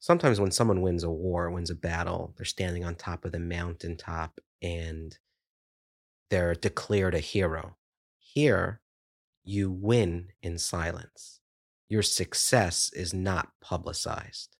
[0.00, 3.40] sometimes when someone wins a war, wins a battle, they're standing on top of the
[3.40, 5.18] mountaintop and
[6.30, 7.76] they're declared a hero.
[8.18, 8.80] Here,
[9.44, 11.40] you win in silence.
[11.88, 14.56] Your success is not publicized.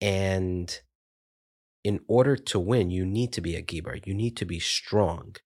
[0.00, 0.78] And
[1.82, 4.06] in order to win, you need to be a Giber.
[4.06, 5.36] You need to be strong.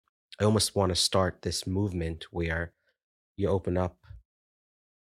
[0.41, 2.73] I almost want to start this movement where
[3.37, 3.99] you open up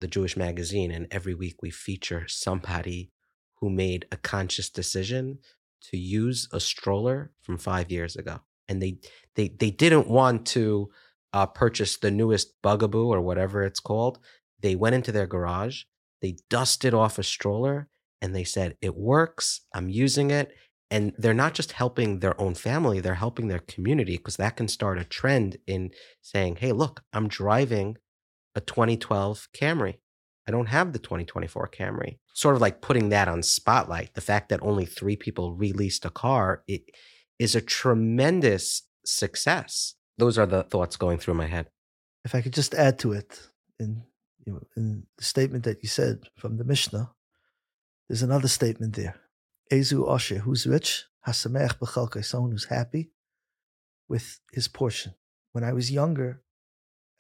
[0.01, 3.11] the Jewish magazine and every week we feature somebody
[3.61, 5.39] who made a conscious decision
[5.81, 8.41] to use a stroller from five years ago.
[8.69, 8.99] And they
[9.35, 10.91] they they didn't want to
[11.33, 14.19] uh, purchase the newest bugaboo or whatever it's called.
[14.61, 15.85] They went into their garage,
[16.21, 17.89] they dusted off a stroller,
[18.21, 20.55] and they said, It works, I'm using it.
[20.91, 24.69] And they're not just helping their own family, they're helping their community because that can
[24.69, 25.91] start a trend in
[26.23, 27.97] saying, Hey, look, I'm driving
[28.55, 29.99] a 2012 Camry.
[30.49, 32.19] I don't have the 2024 Camry.
[32.33, 34.15] Sort of like putting that on spotlight.
[34.15, 36.91] The fact that only three people released a car it
[37.39, 39.95] is a tremendous success.
[40.17, 41.69] Those are the thoughts going through my head.
[42.25, 43.39] If I could just add to it,
[43.79, 44.03] in
[44.47, 47.13] you know, in the statement that you said from the Mishnah,
[48.09, 49.17] there's another statement there.
[49.71, 53.11] Ezu Osher, who's rich, Hasamech B'chalkai, someone who's happy
[54.09, 55.13] with his portion.
[55.53, 56.43] When I was younger,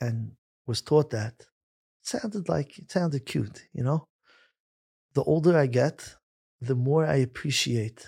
[0.00, 0.32] and
[0.66, 1.46] was taught that,
[2.08, 4.06] sounded like it sounded cute, you know?
[5.14, 6.16] The older I get,
[6.60, 8.06] the more I appreciate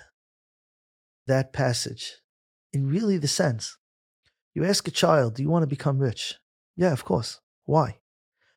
[1.26, 2.16] that passage
[2.72, 3.76] in really the sense.
[4.54, 6.34] You ask a child, Do you want to become rich?
[6.76, 7.40] Yeah, of course.
[7.64, 7.98] Why?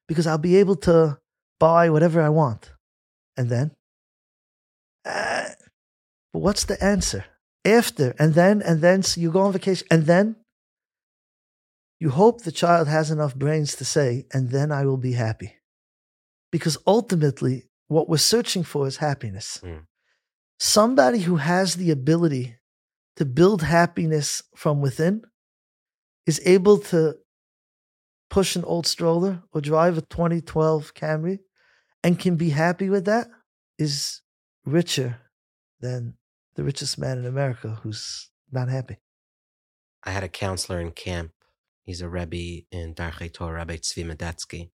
[0.07, 1.19] Because I'll be able to
[1.59, 2.71] buy whatever I want.
[3.37, 3.71] And then?
[5.05, 5.49] Uh,
[6.31, 7.25] but what's the answer?
[7.65, 10.35] After, and then, and then, so you go on vacation, and then?
[12.03, 15.55] You hope the child has enough brains to say, and then I will be happy.
[16.51, 19.61] Because ultimately, what we're searching for is happiness.
[19.63, 19.85] Mm.
[20.59, 22.57] Somebody who has the ability
[23.15, 25.21] to build happiness from within
[26.25, 27.15] is able to
[28.29, 31.39] push an old stroller or drive a 2012 Camry
[32.03, 33.29] and can be happy with that
[33.79, 34.21] is
[34.65, 35.19] richer
[35.79, 36.15] than
[36.55, 38.97] the richest man in America who's not happy.
[40.03, 41.31] I had a counselor in camp.
[41.83, 44.69] He's a Rebbe in Darchei Torah, Rabbi Tzvi Medetsky.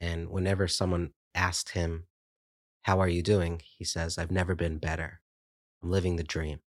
[0.00, 2.06] And whenever someone asked him,
[2.82, 3.60] How are you doing?
[3.78, 5.20] He says, I've never been better.
[5.82, 6.60] I'm living the dream.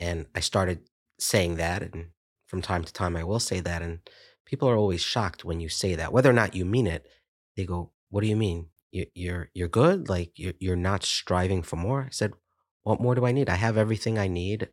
[0.00, 0.80] And I started
[1.18, 1.82] saying that.
[1.82, 2.08] And
[2.46, 3.82] from time to time, I will say that.
[3.82, 4.00] And
[4.44, 6.12] people are always shocked when you say that.
[6.12, 7.06] Whether or not you mean it,
[7.56, 8.68] they go, What do you mean?
[8.90, 10.08] You're, you're good?
[10.08, 12.02] Like you're, you're not striving for more?
[12.02, 12.32] I said,
[12.82, 13.48] What more do I need?
[13.48, 14.70] I have everything I need.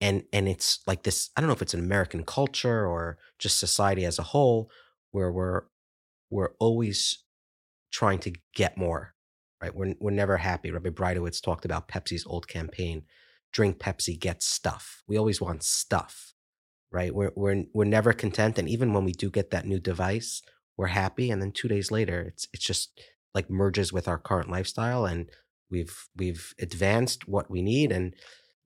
[0.00, 3.58] And, and it's like this i don't know if it's an american culture or just
[3.58, 4.70] society as a whole
[5.10, 5.62] where we're
[6.30, 7.24] we're always
[7.90, 9.14] trying to get more
[9.60, 13.02] right we're, we're never happy rabbi breitowitz talked about pepsi's old campaign
[13.52, 15.02] drink Pepsi, get stuff.
[15.06, 16.34] We always want stuff,
[16.90, 17.14] right?
[17.14, 20.42] We're we're we're never content, and even when we do get that new device,
[20.76, 23.00] we're happy, and then two days later, it's it's just
[23.34, 25.30] like merges with our current lifestyle, and
[25.70, 27.92] we've we've advanced what we need.
[27.92, 28.14] And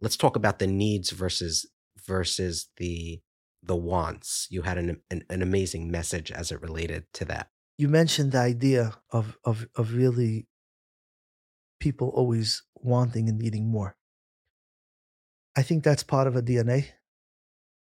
[0.02, 1.66] let's talk about the needs versus
[2.06, 3.22] versus the
[3.62, 4.48] the wants.
[4.50, 7.48] You had an, an, an amazing message as it related to that.
[7.78, 10.48] You mentioned the idea of of of really
[11.80, 13.96] people always wanting and needing more.
[15.56, 16.88] I think that's part of a DNA.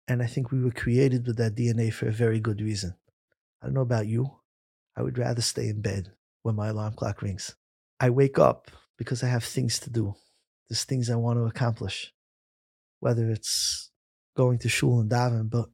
[0.08, 2.96] And I think we were created with that DNA for a very good reason.
[3.62, 4.40] I don't know about you.
[4.96, 7.56] I would rather stay in bed when my alarm clock rings.
[8.00, 10.16] I wake up because I have things to do.
[10.72, 12.14] There's things I want to accomplish,
[13.02, 13.92] whether it's
[14.38, 15.66] going to shul and daven, but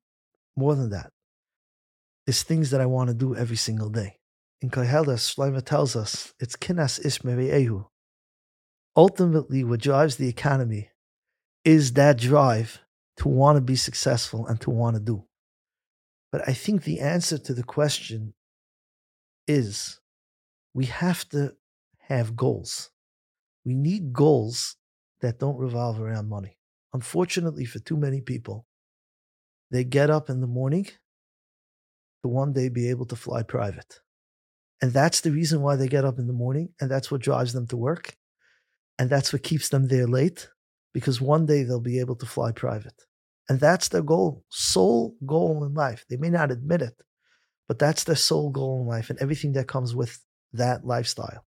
[0.55, 1.11] more than that,
[2.25, 4.17] there's things that I want to do every single day.
[4.59, 7.85] In Koheles, Shlomo tells us it's kinas ishmeri ehu.
[8.95, 10.89] Ultimately, what drives the economy
[11.63, 12.79] is that drive
[13.17, 15.25] to want to be successful and to want to do.
[16.31, 18.33] But I think the answer to the question
[19.45, 19.99] is
[20.73, 21.53] we have to
[22.07, 22.89] have goals.
[23.63, 24.76] We need goals
[25.21, 26.57] that don't revolve around money.
[26.93, 28.65] Unfortunately, for too many people,
[29.71, 30.85] they get up in the morning
[32.23, 33.99] to one day be able to fly private.
[34.81, 37.53] And that's the reason why they get up in the morning, and that's what drives
[37.53, 38.15] them to work,
[38.99, 40.49] and that's what keeps them there late,
[40.93, 43.05] because one day they'll be able to fly private.
[43.49, 46.05] And that's their goal, sole goal in life.
[46.09, 47.01] They may not admit it,
[47.67, 50.19] but that's their sole goal in life and everything that comes with
[50.53, 51.45] that lifestyle.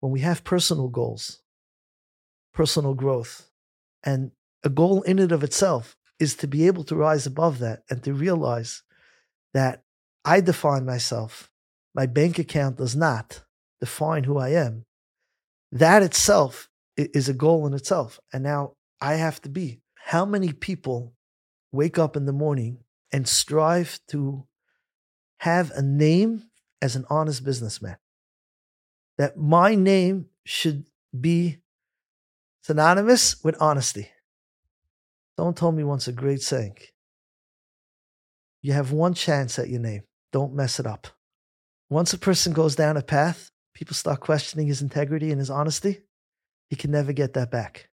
[0.00, 1.41] When we have personal goals,
[2.52, 3.50] personal growth,
[4.02, 7.82] and a goal in and of itself is to be able to rise above that
[7.90, 8.82] and to realize
[9.54, 9.82] that
[10.24, 11.50] I define myself.
[11.94, 13.42] My bank account does not
[13.80, 14.84] define who I am.
[15.72, 18.20] That itself is a goal in itself.
[18.32, 19.80] And now I have to be.
[19.94, 21.14] How many people
[21.72, 22.78] wake up in the morning
[23.10, 24.46] and strive to
[25.38, 26.44] have a name
[26.80, 27.96] as an honest businessman?
[29.18, 30.86] That my name should
[31.18, 31.61] be
[32.62, 34.10] synonymous with honesty.
[35.36, 36.76] Someone told me once a great saying
[38.62, 41.08] you have one chance at your name, don't mess it up.
[41.90, 46.02] Once a person goes down a path, people start questioning his integrity and his honesty
[46.72, 47.90] he can never get that back.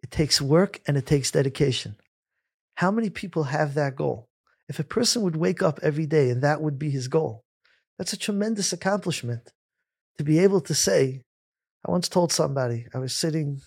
[0.00, 1.96] It takes work and it takes dedication.
[2.76, 4.28] How many people have that goal?
[4.68, 7.42] If a person would wake up every day and that would be his goal,
[7.98, 9.52] that's a tremendous accomplishment
[10.18, 11.22] to be able to say.
[11.84, 13.62] I once told somebody, I was sitting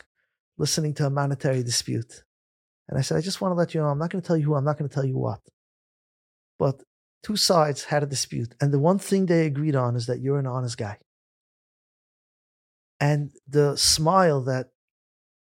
[0.60, 2.24] listening to a monetary dispute.
[2.88, 4.38] And I said, I just want to let you know, I'm not going to tell
[4.38, 5.39] you who, I'm not going to tell you what.
[6.60, 6.84] But
[7.24, 8.53] two sides had a dispute.
[8.62, 10.97] And the one thing they agreed on is that you're an honest guy
[12.99, 14.70] and the smile that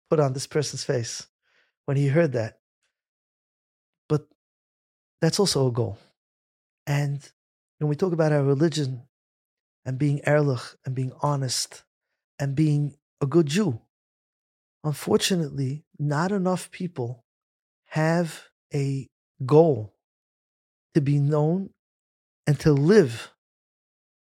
[0.10, 1.28] put on this person's face
[1.86, 2.58] when he heard that.
[4.10, 4.28] But
[5.22, 5.98] that's also a goal.
[6.88, 7.28] And
[7.80, 9.04] when we talk about our religion
[9.86, 11.84] and being ehrlich and being honest
[12.40, 13.82] and being a good Jew,
[14.86, 17.26] unfortunately, not enough people
[17.88, 19.10] have a
[19.46, 19.96] goal
[20.94, 21.72] to be known
[22.48, 23.32] and to live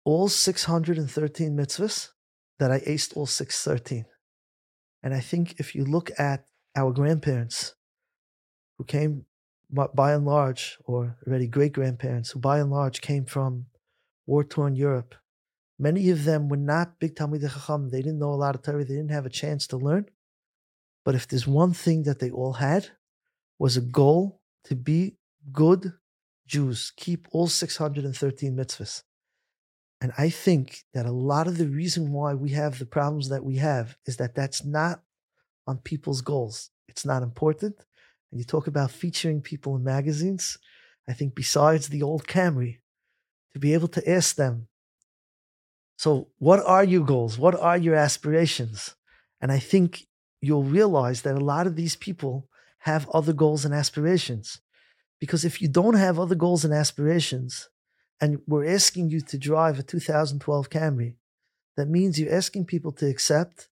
[0.05, 2.09] all 613 mitzvahs
[2.59, 4.05] that I aced all 613.
[5.03, 6.45] And I think if you look at
[6.75, 7.73] our grandparents
[8.77, 9.25] who came
[9.71, 13.65] by and large, or already great grandparents who by and large came from
[14.27, 15.15] war torn Europe,
[15.79, 17.89] many of them were not big Talmidei Chacham.
[17.89, 18.85] They didn't know a lot of Torah.
[18.85, 20.05] They didn't have a chance to learn.
[21.03, 22.89] But if there's one thing that they all had,
[23.59, 25.17] was a goal to be
[25.51, 25.93] good
[26.47, 29.03] Jews, keep all 613 mitzvahs.
[30.01, 33.45] And I think that a lot of the reason why we have the problems that
[33.45, 35.01] we have is that that's not
[35.65, 36.71] on people's goals.
[36.89, 37.75] It's not important.
[38.31, 40.57] And you talk about featuring people in magazines.
[41.07, 42.79] I think besides the old Camry,
[43.53, 44.67] to be able to ask them,
[45.97, 47.37] so what are your goals?
[47.37, 48.95] What are your aspirations?
[49.39, 50.07] And I think
[50.41, 54.59] you'll realize that a lot of these people have other goals and aspirations.
[55.19, 57.69] Because if you don't have other goals and aspirations,
[58.19, 61.15] and we're asking you to drive a 2012 Camry,
[61.77, 63.69] that means you're asking people to accept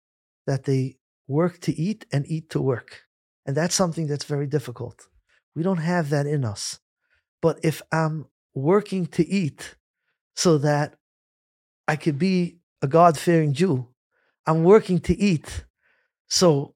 [0.47, 0.97] that they
[1.29, 3.03] work to eat and eat to work.
[3.45, 5.09] And that's something that's very difficult.
[5.55, 6.81] We don't have that in us.
[7.41, 9.77] But if I'm working to eat
[10.35, 10.97] so that
[11.87, 13.89] I could be a God fearing Jew,
[14.47, 15.65] I'm working to eat
[16.29, 16.75] so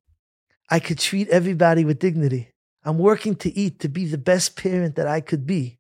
[0.71, 2.53] I could treat everybody with dignity.
[2.85, 5.79] I'm working to eat to be the best parent that I could be.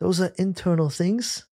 [0.00, 1.46] Those are internal things.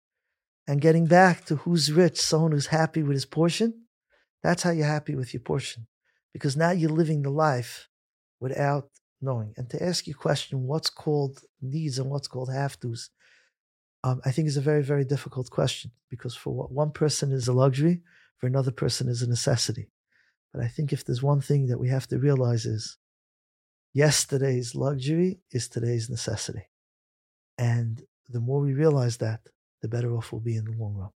[0.67, 3.85] And getting back to who's rich, someone who's happy with his portion,
[4.43, 5.87] that's how you're happy with your portion.
[6.33, 7.89] Because now you're living the life
[8.39, 8.89] without
[9.21, 9.53] knowing.
[9.57, 13.09] And to ask you a question, what's called needs and what's called have tos,
[14.03, 17.47] um, I think is a very, very difficult question because for what one person is
[17.47, 18.01] a luxury,
[18.37, 19.89] for another person is a necessity.
[20.53, 22.97] But I think if there's one thing that we have to realize is
[23.93, 26.69] yesterday's luxury is today's necessity.
[27.57, 29.41] And the more we realize that,
[29.81, 31.09] the better off we'll be in the long run.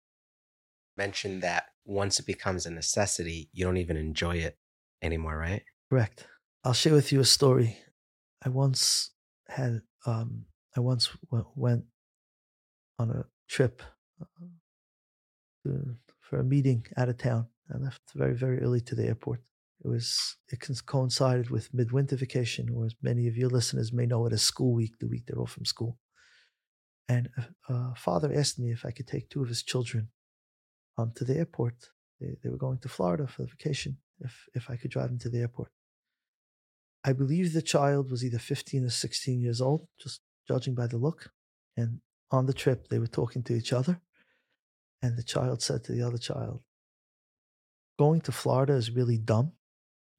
[0.97, 4.57] Mentioned that once it becomes a necessity, you don't even enjoy it
[5.01, 5.63] anymore, right?
[5.89, 6.27] Correct.
[6.63, 7.77] I'll share with you a story.
[8.45, 9.11] I once
[9.47, 11.85] had, um, I once w- went
[12.99, 13.81] on a trip
[14.21, 14.45] uh,
[15.63, 17.47] to, for a meeting out of town.
[17.73, 19.41] I left very, very early to the airport.
[19.83, 24.25] It was it coincided with midwinter vacation, or as many of your listeners may know
[24.25, 25.97] it as school week, the week they're off from school.
[27.09, 30.09] And a, a father asked me if I could take two of his children
[30.97, 31.89] um, to the airport.
[32.21, 33.97] They, they were going to Florida for vacation.
[34.19, 35.71] If if I could drive them to the airport,
[37.03, 40.97] I believe the child was either 15 or 16 years old, just judging by the
[40.97, 41.31] look.
[41.75, 41.99] And
[42.31, 43.99] on the trip, they were talking to each other.
[45.01, 46.61] And the child said to the other child,
[47.97, 49.53] Going to Florida is really dumb.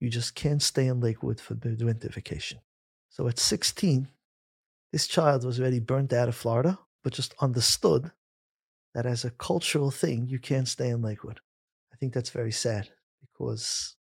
[0.00, 2.60] You just can't stay in Lakewood for the winter vacation.
[3.08, 4.08] So at 16,
[4.92, 8.12] this child was already burnt out of Florida, but just understood
[8.94, 11.40] that as a cultural thing, you can't stay in Lakewood.
[11.92, 13.96] I think that's very sad because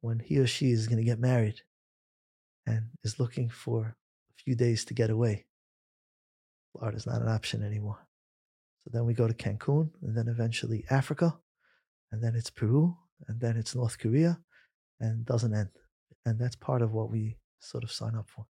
[0.00, 1.60] when he or she is going to get married
[2.66, 3.96] and is looking for
[4.30, 5.46] a few days to get away,
[6.72, 8.06] Florida's not an option anymore.
[8.84, 11.38] So then we go to Cancun and then eventually Africa
[12.10, 12.96] and then it's Peru
[13.28, 14.38] and then it's North Korea
[15.00, 15.70] and doesn't end.
[16.24, 18.46] And that's part of what we sort of sign up for.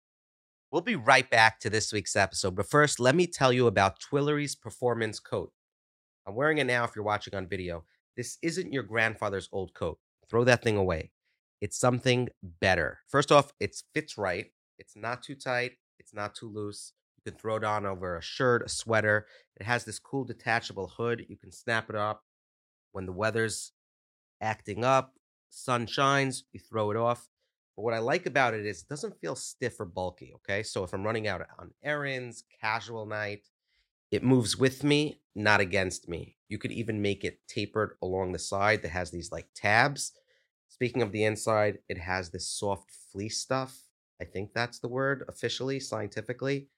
[0.71, 3.99] We'll be right back to this week's episode, but first, let me tell you about
[3.99, 5.51] Twillory's performance coat.
[6.27, 7.85] I'm wearing it now if you're watching on video.
[8.17, 9.97] This isn't your grandfather's old coat.
[10.29, 11.11] Throw that thing away.
[11.61, 12.99] It's something better.
[13.07, 14.47] First off, it fits right.
[14.77, 15.73] It's not too tight.
[15.99, 16.93] It's not too loose.
[17.17, 19.25] You can throw it on over a shirt, a sweater.
[19.55, 21.25] It has this cool detachable hood.
[21.29, 22.23] You can snap it up
[22.91, 23.71] when the weather's
[24.41, 25.13] acting up,
[25.49, 27.29] sun shines, you throw it off.
[27.75, 30.33] But what I like about it is it doesn't feel stiff or bulky.
[30.35, 30.63] Okay.
[30.63, 33.47] So if I'm running out on errands, casual night,
[34.11, 36.37] it moves with me, not against me.
[36.49, 40.13] You could even make it tapered along the side that has these like tabs.
[40.69, 43.83] Speaking of the inside, it has this soft fleece stuff.
[44.21, 46.69] I think that's the word officially, scientifically.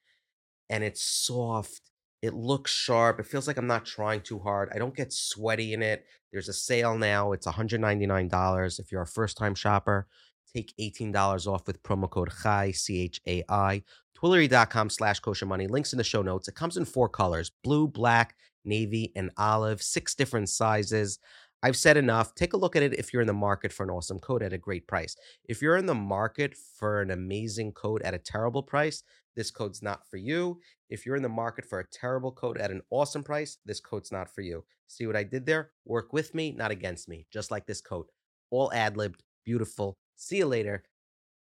[0.70, 1.89] And it's soft
[2.22, 3.20] it looks sharp.
[3.20, 4.70] It feels like I'm not trying too hard.
[4.74, 6.06] I don't get sweaty in it.
[6.32, 7.32] There's a sale now.
[7.32, 10.08] It's $199 if you're a first time shopper.
[10.54, 13.84] Take $18 off with promo code CHAI, C H A I.
[14.18, 15.68] Twillory.com slash kosher money.
[15.68, 16.48] Links in the show notes.
[16.48, 21.20] It comes in four colors blue, black, navy, and olive, six different sizes.
[21.62, 22.36] I've said enough.
[22.36, 24.54] Take a look at it if you're in the market for an awesome coat at
[24.54, 25.16] a great price.
[25.46, 29.04] If you're in the market for an amazing coat at a terrible price,
[29.36, 30.60] this code's not for you.
[30.90, 34.12] If you're in the market for a terrible coat at an awesome price, this coat's
[34.12, 34.64] not for you.
[34.88, 35.72] See what I did there?
[35.86, 38.10] Work with me, not against me, just like this coat.
[38.52, 39.98] All ad libbed, beautiful.
[40.16, 40.84] See you later.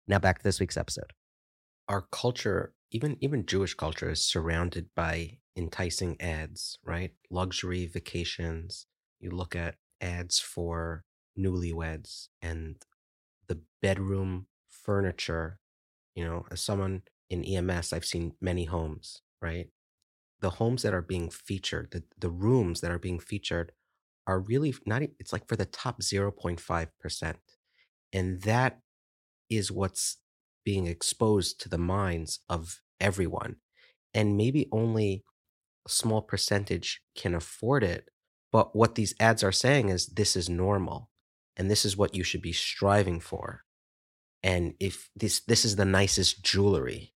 [0.06, 1.12] Now back to this week's episode.
[1.88, 7.12] Our culture even even Jewish culture is surrounded by enticing ads, right?
[7.30, 8.86] Luxury vacations.
[9.20, 11.04] You look at ads for
[11.38, 12.76] newlyweds and
[13.48, 15.58] the bedroom furniture.
[16.14, 19.68] You know, as someone in EMS, I've seen many homes, right?
[20.40, 23.72] The homes that are being featured, the, the rooms that are being featured
[24.26, 27.34] are really not, it's like for the top 0.5%.
[28.12, 28.80] And that
[29.50, 30.18] is what's
[30.64, 33.56] being exposed to the minds of everyone.
[34.14, 35.24] And maybe only
[35.86, 38.10] a small percentage can afford it.
[38.52, 41.10] But what these ads are saying is this is normal
[41.56, 43.64] and this is what you should be striving for.
[44.42, 47.14] And if this this is the nicest jewelry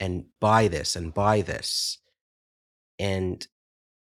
[0.00, 1.98] and buy this and buy this.
[2.98, 3.46] And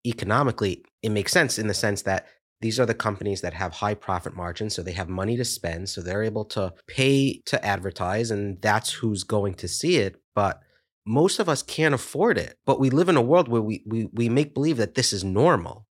[0.07, 2.27] economically, it makes sense in the sense that
[2.61, 5.89] these are the companies that have high profit margins, so they have money to spend,
[5.89, 10.17] so they're able to pay to advertise, and that's who's going to see it.
[10.35, 10.61] But
[11.05, 12.57] most of us can't afford it.
[12.65, 15.25] But we live in a world where we we, we make believe that this is
[15.25, 15.87] normal.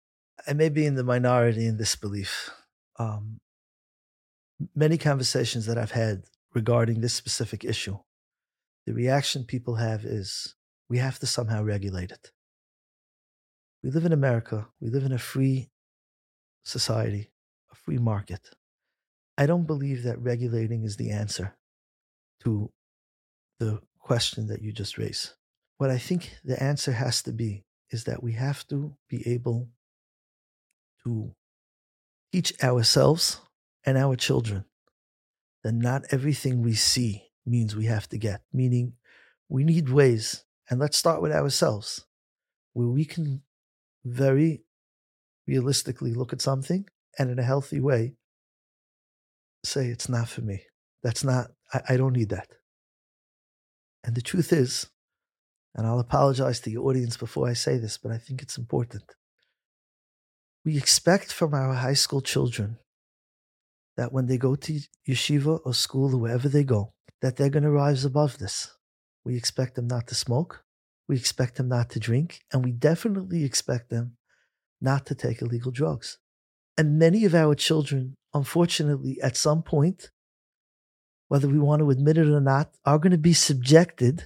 [0.48, 2.52] I may be in the minority in this belief.
[2.98, 3.40] Um,
[4.74, 6.24] many conversations that I've had
[6.54, 7.98] regarding this specific issue,
[8.86, 10.56] the reaction people have is
[10.90, 12.32] we have to somehow regulate it.
[13.84, 15.70] We live in America, we live in a free
[16.64, 17.32] society,
[17.72, 18.50] a free market.
[19.38, 21.56] I don't believe that regulating is the answer
[22.44, 22.72] to
[23.60, 25.34] the question that you just raised.
[25.78, 29.70] What I think the answer has to be is that we have to be able
[31.08, 31.34] to
[32.34, 33.40] teach ourselves
[33.86, 34.66] and our children
[35.64, 38.94] that not everything we see means we have to get, meaning
[39.48, 42.06] we need ways, and let's start with ourselves,
[42.74, 43.42] where we can
[44.04, 44.64] very
[45.48, 46.86] realistically look at something
[47.18, 48.16] and in a healthy way
[49.64, 50.64] say, it's not for me.
[51.04, 52.50] That's not, I, I don't need that.
[54.04, 54.88] And the truth is,
[55.74, 59.04] and I'll apologize to the audience before I say this, but I think it's important.
[60.68, 62.78] We expect from our high school children
[63.96, 66.92] that when they go to yeshiva or school or wherever they go,
[67.22, 68.76] that they're going to rise above this.
[69.24, 70.66] We expect them not to smoke.
[71.08, 72.42] We expect them not to drink.
[72.52, 74.18] And we definitely expect them
[74.82, 76.18] not to take illegal drugs.
[76.78, 80.12] And many of our children, unfortunately, at some point,
[81.30, 84.26] whether we want to admit it or not, are going to be subjected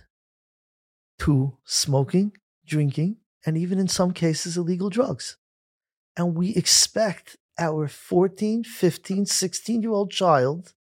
[1.19, 2.31] to smoking,
[2.65, 5.37] drinking, and even in some cases, illegal drugs.
[6.17, 10.73] And we expect our 14, 15, 16 year old child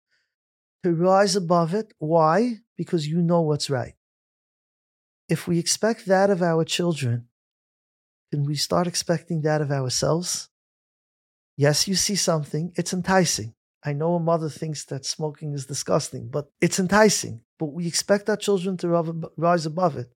[0.84, 1.94] to rise above it.
[2.00, 2.58] Why?
[2.78, 3.94] Because you know what's right.
[5.28, 7.28] If we expect that of our children,
[8.32, 10.50] can we start expecting that of ourselves?
[11.58, 13.54] Yes, you see something, it's enticing.
[13.84, 17.42] I know a mother thinks that smoking is disgusting, but it's enticing.
[17.58, 20.14] But we expect our children to rise above it.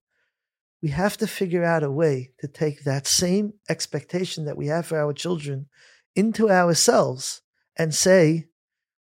[0.83, 4.85] We have to figure out a way to take that same expectation that we have
[4.85, 5.67] for our children
[6.13, 7.41] into ourselves
[7.77, 8.49] and say,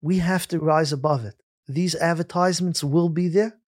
[0.01, 1.35] we have to rise above it.
[1.67, 3.59] These advertisements will be there.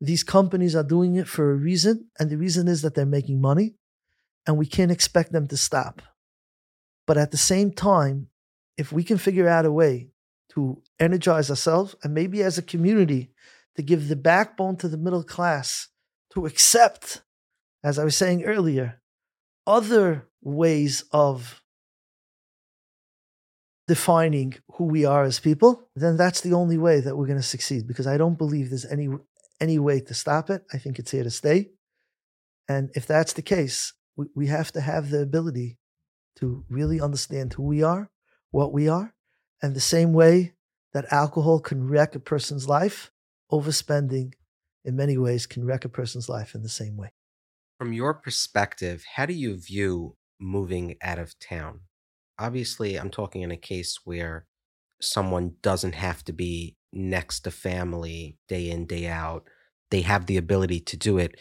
[0.00, 3.40] These companies are doing it for a reason, and the reason is that they're making
[3.40, 3.74] money,
[4.46, 6.00] and we can't expect them to stop.
[7.08, 8.28] But at the same time,
[8.76, 10.10] if we can figure out a way
[10.50, 13.32] to energize ourselves and maybe as a community
[13.74, 15.88] to give the backbone to the middle class
[16.34, 17.22] to accept,
[17.82, 19.00] as I was saying earlier,
[19.66, 21.62] other ways of
[23.86, 27.42] defining who we are as people, then that's the only way that we're going to
[27.42, 29.08] succeed because I don't believe there's any
[29.60, 30.64] any way to stop it.
[30.72, 31.70] I think it's here to stay.
[32.68, 35.78] And if that's the case, we, we have to have the ability
[36.36, 38.10] to really understand who we are,
[38.52, 39.14] what we are,
[39.60, 40.52] and the same way
[40.92, 43.10] that alcohol can wreck a person's life,
[43.50, 44.34] overspending
[44.84, 47.10] in many ways can wreck a person's life in the same way.
[47.78, 51.80] From your perspective, how do you view moving out of town?
[52.38, 54.46] obviously I'm talking in a case where
[55.00, 59.44] someone doesn't have to be next to family day in, day out.
[59.90, 61.32] They have the ability to do it.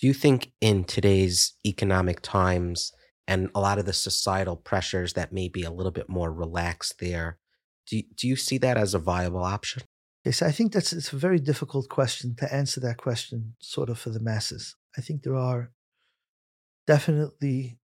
[0.00, 2.92] Do you think in today's economic times
[3.26, 7.00] and a lot of the societal pressures that may be a little bit more relaxed
[7.00, 7.38] there,
[7.86, 9.82] do you, do you see that as a viable option?
[10.24, 13.98] Yes, I think that's it's a very difficult question to answer that question sort of
[13.98, 14.76] for the masses.
[14.98, 15.70] I think there are
[16.86, 17.78] definitely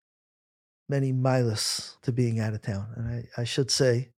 [0.88, 2.88] many miles to being out of town.
[2.96, 4.10] And I, I should say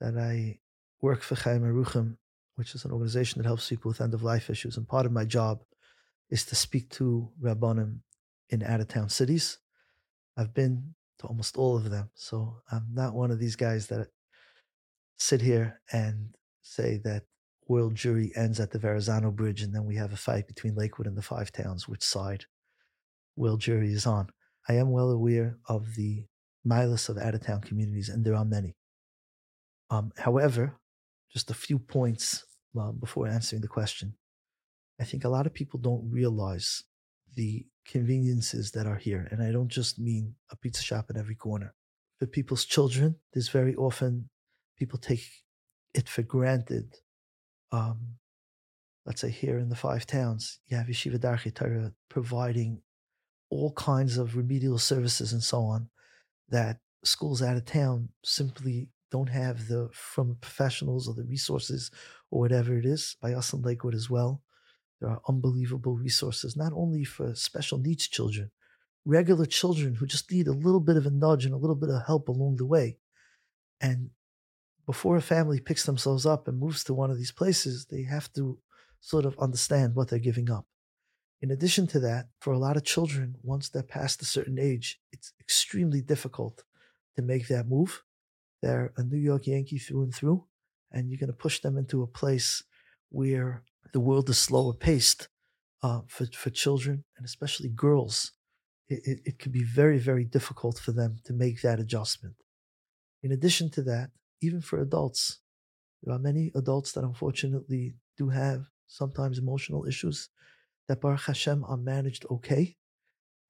[0.00, 0.58] that I
[1.00, 2.16] work for Chayim Aruchim,
[2.56, 4.76] which is an organization that helps people with end of life issues.
[4.76, 5.62] And part of my job
[6.28, 8.00] is to speak to Rabbanim
[8.50, 9.58] in out of town cities.
[10.36, 12.10] I've been to almost all of them.
[12.14, 14.08] So I'm not one of these guys that
[15.16, 17.22] sit here and say that
[17.68, 21.06] world jury ends at the Verrazano Bridge, and then we have a fight between Lakewood
[21.06, 22.44] and the Five Towns, which side
[23.36, 24.28] world jury is on.
[24.68, 26.26] I am well aware of the
[26.66, 28.76] milas of out of town communities, and there are many.
[29.90, 30.78] Um, however,
[31.32, 32.44] just a few points
[32.78, 34.14] uh, before answering the question.
[35.00, 36.84] I think a lot of people don't realize
[37.34, 39.28] the conveniences that are here.
[39.30, 41.74] And I don't just mean a pizza shop in every corner.
[42.18, 44.30] For people's children, there's very often
[44.78, 45.24] people take
[45.94, 46.94] it for granted.
[47.72, 48.16] Um,
[49.04, 52.82] let's say here in the five towns, you have Yeshiva Darchei Torah providing
[53.50, 55.88] all kinds of remedial services and so on
[56.48, 61.90] that schools out of town simply don't have the from professionals or the resources
[62.30, 64.42] or whatever it is by us in Lakewood as well.
[65.00, 68.50] There are unbelievable resources, not only for special needs children,
[69.04, 71.90] regular children who just need a little bit of a nudge and a little bit
[71.90, 72.98] of help along the way.
[73.80, 74.10] And
[74.86, 78.32] before a family picks themselves up and moves to one of these places, they have
[78.34, 78.58] to
[79.00, 80.66] sort of understand what they're giving up.
[81.42, 85.00] In addition to that, for a lot of children, once they're past a certain age,
[85.12, 86.64] it's extremely difficult
[87.16, 88.02] to make that move.
[88.62, 90.44] They're a New York Yankee through and through,
[90.90, 92.62] and you're going to push them into a place
[93.10, 93.62] where
[93.92, 95.28] the world is slower paced
[95.82, 98.32] uh, for, for children and especially girls.
[98.88, 102.36] It, it, it can be very, very difficult for them to make that adjustment.
[103.22, 104.10] In addition to that,
[104.40, 105.40] even for adults,
[106.02, 110.28] there are many adults that unfortunately do have sometimes emotional issues
[110.88, 112.76] that Baruch Hashem are managed okay.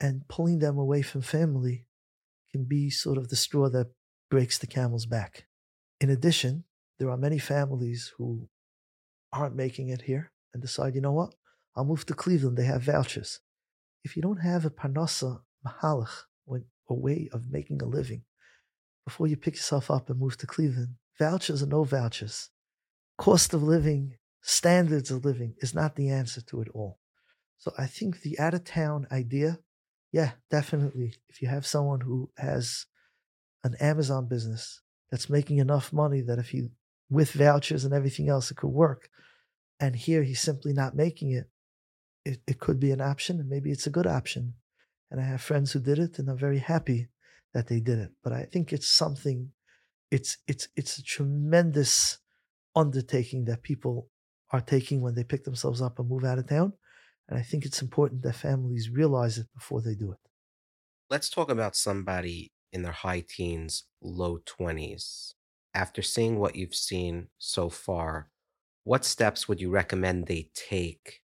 [0.01, 1.87] And pulling them away from family
[2.53, 3.89] can be sort of the straw that
[4.31, 5.47] breaks the camel's back.
[6.01, 6.65] In addition,
[6.99, 8.49] there are many families who
[9.33, 11.35] aren't making it here and decide, you know what,
[11.75, 12.57] I'll move to Cleveland.
[12.57, 13.41] They have vouchers.
[14.05, 16.25] If you don't have a parnasa mahalach,
[16.89, 18.23] a way of making a living,
[19.07, 22.51] before you pick yourself up and move to Cleveland, vouchers or no vouchers,
[23.17, 26.99] cost of living, standards of living is not the answer to it all.
[27.57, 29.61] So I think the out of town idea,
[30.13, 31.15] yeah, definitely.
[31.29, 32.87] If you have someone who has
[33.65, 36.71] an Amazon business that's making enough money that if you,
[37.09, 39.09] with vouchers and everything else, it could work.
[39.79, 41.49] And here he's simply not making it.
[42.25, 44.55] It, it could be an option, and maybe it's a good option.
[45.13, 47.09] And I have friends who did it, and I'm very happy
[47.57, 48.11] that they did it.
[48.23, 49.51] But I think it's something,
[50.11, 52.19] it's it's it's a tremendous
[52.75, 54.11] undertaking that people
[54.53, 56.75] are taking when they pick themselves up and move out of town.
[57.29, 60.19] And I think it's important that families realize it before they do it.
[61.09, 65.33] Let's talk about somebody in their high teens, low 20s.
[65.73, 68.31] After seeing what you've seen so far,
[68.85, 71.23] what steps would you recommend they take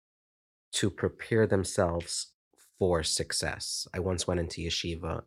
[0.75, 2.35] to prepare themselves
[2.79, 3.89] for success?
[3.93, 5.25] I once went into yeshiva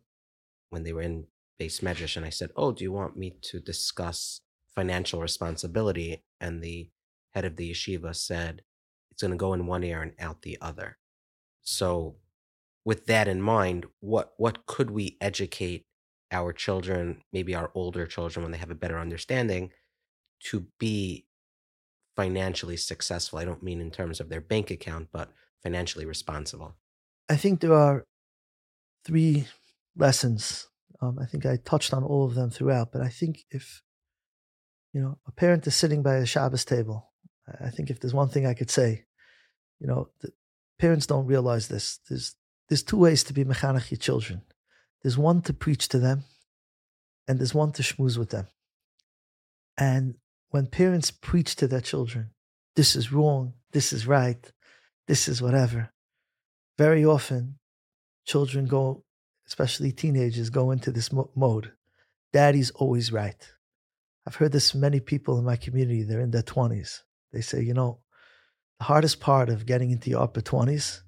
[0.74, 1.28] when they were in
[1.60, 4.42] beis medrash, and I said, "Oh, do you want me to discuss
[4.74, 6.90] financial responsibility?" And the
[7.32, 8.64] head of the yeshiva said,
[9.12, 10.98] "It's going to go in one ear and out the other."
[11.62, 12.18] So,
[12.84, 15.86] with that in mind, what what could we educate
[16.32, 19.72] our children, maybe our older children, when they have a better understanding,
[20.40, 21.26] to be
[22.16, 23.38] financially successful.
[23.38, 25.30] I don't mean in terms of their bank account, but
[25.62, 26.76] financially responsible.
[27.28, 28.04] I think there are
[29.04, 29.46] three
[29.96, 30.68] lessons.
[31.00, 33.82] Um, I think I touched on all of them throughout, but I think if
[34.92, 37.12] you know a parent is sitting by a Shabbos table,
[37.60, 39.04] I think if there's one thing I could say,
[39.80, 40.08] you know,
[40.78, 41.98] parents don't realize this.
[42.08, 42.36] There's
[42.68, 44.42] there's two ways to be mechanech your children.
[45.02, 46.24] There's one to preach to them,
[47.28, 48.46] and there's one to schmooze with them.
[49.76, 50.14] And
[50.50, 52.30] when parents preach to their children,
[52.76, 54.52] this is wrong, this is right,
[55.06, 55.92] this is whatever,
[56.78, 57.58] very often
[58.24, 59.03] children go,
[59.46, 61.72] especially teenagers, go into this mo- mode.
[62.32, 63.48] Daddy's always right.
[64.26, 66.02] I've heard this from many people in my community.
[66.02, 67.00] They're in their 20s.
[67.32, 68.00] They say, you know,
[68.78, 71.00] the hardest part of getting into your upper 20s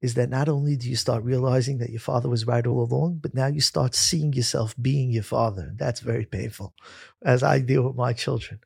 [0.00, 3.18] is that not only do you start realizing that your father was right all along,
[3.20, 5.72] but now you start seeing yourself being your father.
[5.76, 6.72] That's very painful
[7.24, 8.60] as I deal with my children.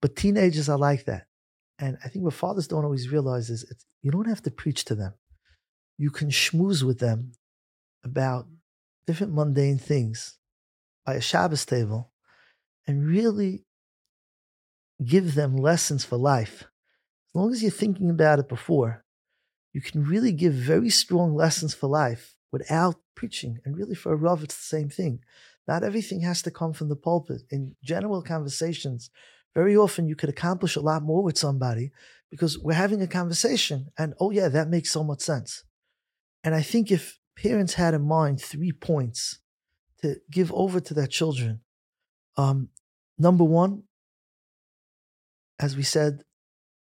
[0.00, 1.26] But teenagers are like that.
[1.80, 3.64] And I think what fathers don't always realize is
[4.02, 5.14] you don't have to preach to them.
[5.96, 7.32] You can schmooze with them
[8.04, 8.46] about
[9.06, 10.38] different mundane things
[11.04, 12.12] by a Shabbos table
[12.86, 13.64] and really
[15.04, 16.64] give them lessons for life.
[17.28, 19.04] As long as you're thinking about it before,
[19.72, 23.58] you can really give very strong lessons for life without preaching.
[23.64, 25.20] And really, for a Rav, it's the same thing.
[25.66, 27.42] Not everything has to come from the pulpit.
[27.50, 29.10] In general conversations,
[29.54, 31.90] very often you could accomplish a lot more with somebody
[32.30, 35.64] because we're having a conversation and, oh, yeah, that makes so much sense.
[36.42, 39.38] And I think if parents had in mind three points
[40.02, 41.60] to give over to their children,
[42.36, 42.68] um,
[43.18, 43.84] number one,
[45.58, 46.22] as we said,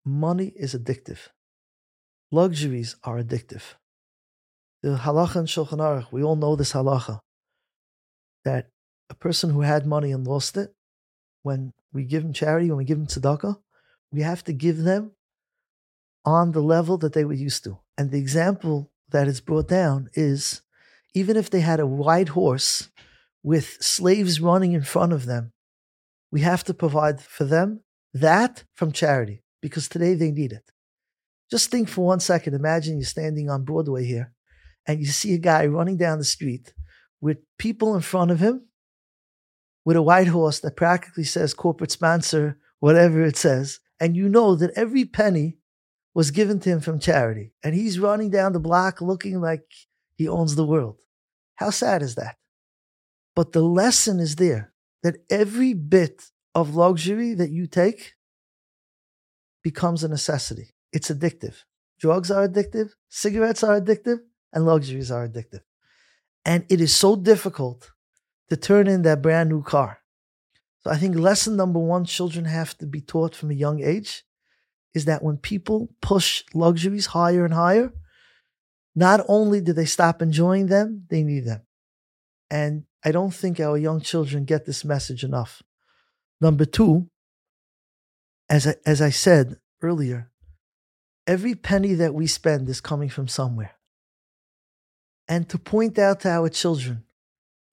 [0.05, 1.29] money is addictive.
[2.31, 3.63] Luxuries are addictive.
[4.81, 7.19] The halacha and Shulchan Aruch, we all know this halacha,
[8.45, 8.69] that
[9.09, 10.73] a person who had money and lost it,
[11.43, 13.57] when we give him charity, when we give him tzedakah,
[14.11, 15.11] we have to give them
[16.23, 17.79] on the level that they were used to.
[17.97, 20.61] And the example that is brought down is
[21.13, 22.89] even if they had a white horse
[23.43, 25.51] with slaves running in front of them,
[26.31, 27.81] we have to provide for them
[28.13, 30.71] that from charity because today they need it.
[31.49, 32.53] Just think for one second.
[32.53, 34.33] Imagine you're standing on Broadway here
[34.87, 36.73] and you see a guy running down the street
[37.19, 38.67] with people in front of him
[39.83, 43.79] with a white horse that practically says corporate sponsor, whatever it says.
[43.99, 45.57] And you know that every penny
[46.13, 47.53] was given to him from charity.
[47.63, 49.65] And he's running down the block looking like
[50.15, 50.99] he owns the world.
[51.55, 52.37] How sad is that?
[53.35, 58.13] But the lesson is there that every bit of luxury that you take
[59.63, 60.73] becomes a necessity.
[60.91, 61.63] It's addictive.
[61.99, 64.19] Drugs are addictive, cigarettes are addictive,
[64.51, 65.61] and luxuries are addictive.
[66.43, 67.91] And it is so difficult
[68.49, 69.99] to turn in that brand new car.
[70.83, 74.23] So I think lesson number one children have to be taught from a young age
[74.93, 77.93] is that when people push luxuries higher and higher,
[78.95, 81.61] not only do they stop enjoying them, they need them.
[82.49, 85.63] And I don't think our young children get this message enough.
[86.41, 87.07] Number two,
[88.49, 90.29] as I, as I said earlier,
[91.25, 93.75] every penny that we spend is coming from somewhere.
[95.27, 97.05] And to point out to our children,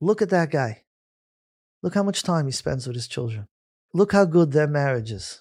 [0.01, 0.85] look at that guy.
[1.83, 3.49] Look how much time he spends with his children.
[3.93, 5.41] Look how good their marriage is.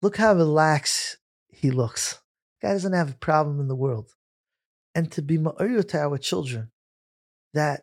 [0.00, 1.18] Look how relaxed
[1.48, 2.20] he looks.
[2.62, 4.12] Guy doesn't have a problem in the world.
[4.94, 6.70] And to be ma'ir to our children
[7.54, 7.82] that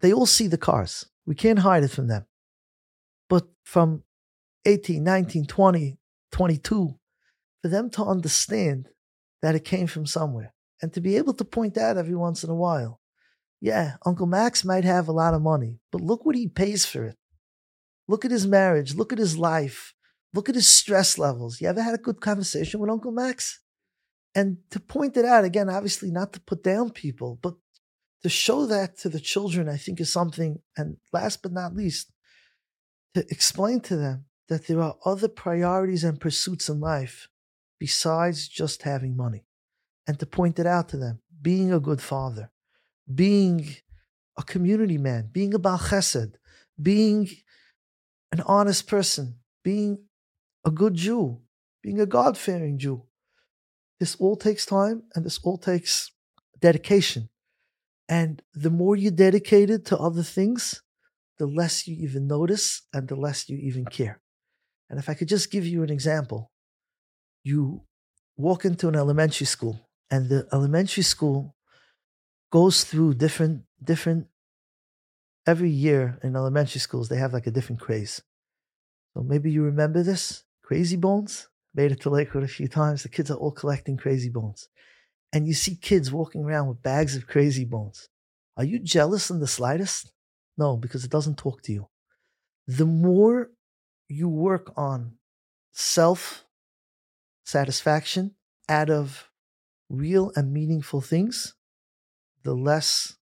[0.00, 1.06] they all see the cars.
[1.26, 2.26] We can't hide it from them.
[3.28, 4.02] But from
[4.64, 5.98] 18, 19, 20,
[6.30, 6.98] 22,
[7.62, 8.88] for them to understand
[9.40, 12.50] that it came from somewhere and to be able to point out every once in
[12.50, 13.00] a while,
[13.60, 17.04] yeah, Uncle Max might have a lot of money, but look what he pays for
[17.04, 17.16] it.
[18.08, 18.94] Look at his marriage.
[18.94, 19.94] Look at his life.
[20.34, 21.60] Look at his stress levels.
[21.60, 23.60] You ever had a good conversation with Uncle Max?
[24.34, 27.54] And to point it out, again, obviously not to put down people, but
[28.22, 30.60] to show that to the children, I think is something.
[30.76, 32.12] And last but not least,
[33.14, 37.28] to explain to them that there are other priorities and pursuits in life
[37.78, 39.44] besides just having money.
[40.06, 42.50] And to point it out to them, being a good father,
[43.12, 43.76] being
[44.38, 46.34] a community man, being a Baal Chesed,
[46.80, 47.28] being
[48.30, 50.04] an honest person, being
[50.64, 51.40] a good Jew,
[51.82, 53.04] being a God fearing Jew.
[53.98, 56.10] This all takes time and this all takes
[56.60, 57.28] dedication.
[58.08, 60.82] And the more you dedicate it to other things,
[61.38, 64.20] the less you even notice and the less you even care.
[64.90, 66.52] And if I could just give you an example,
[67.42, 67.82] you
[68.36, 71.56] walk into an elementary school, and the elementary school
[72.50, 74.26] goes through different, different,
[75.46, 78.22] every year in elementary schools, they have like a different craze.
[79.14, 81.48] So maybe you remember this Crazy Bones.
[81.74, 83.02] Made it to Lakewood a few times.
[83.02, 84.70] The kids are all collecting Crazy Bones.
[85.30, 88.08] And you see kids walking around with bags of Crazy Bones.
[88.56, 90.12] Are you jealous in the slightest?
[90.56, 91.88] No, because it doesn't talk to you.
[92.66, 93.50] The more
[94.08, 95.18] you work on
[95.72, 96.46] self
[97.44, 98.34] satisfaction
[98.66, 99.28] out of
[99.90, 101.52] real and meaningful things,
[102.44, 103.18] the less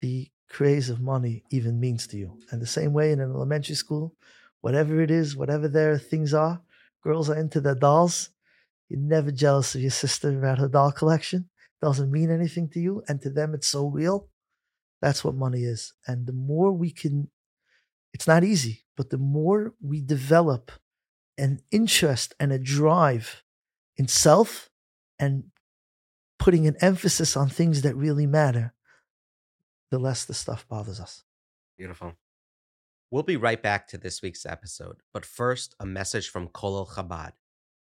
[0.00, 2.40] the craze of money even means to you.
[2.50, 4.16] And the same way in an elementary school,
[4.60, 6.62] whatever it is, whatever their things are,
[7.04, 8.30] girls are into their dolls.
[8.88, 11.48] You're never jealous of your sister about her doll collection.
[11.80, 13.02] Doesn't mean anything to you.
[13.08, 14.28] And to them, it's so real.
[15.02, 15.92] That's what money is.
[16.06, 17.30] And the more we can,
[18.12, 20.72] it's not easy, but the more we develop
[21.36, 23.42] an interest and a drive
[23.96, 24.70] in self
[25.18, 25.44] and
[26.38, 28.72] putting an emphasis on things that really matter,
[29.90, 31.22] the less the stuff bothers us.
[31.76, 32.14] Beautiful.
[33.10, 37.32] We'll be right back to this week's episode, but first, a message from Colel Chabad.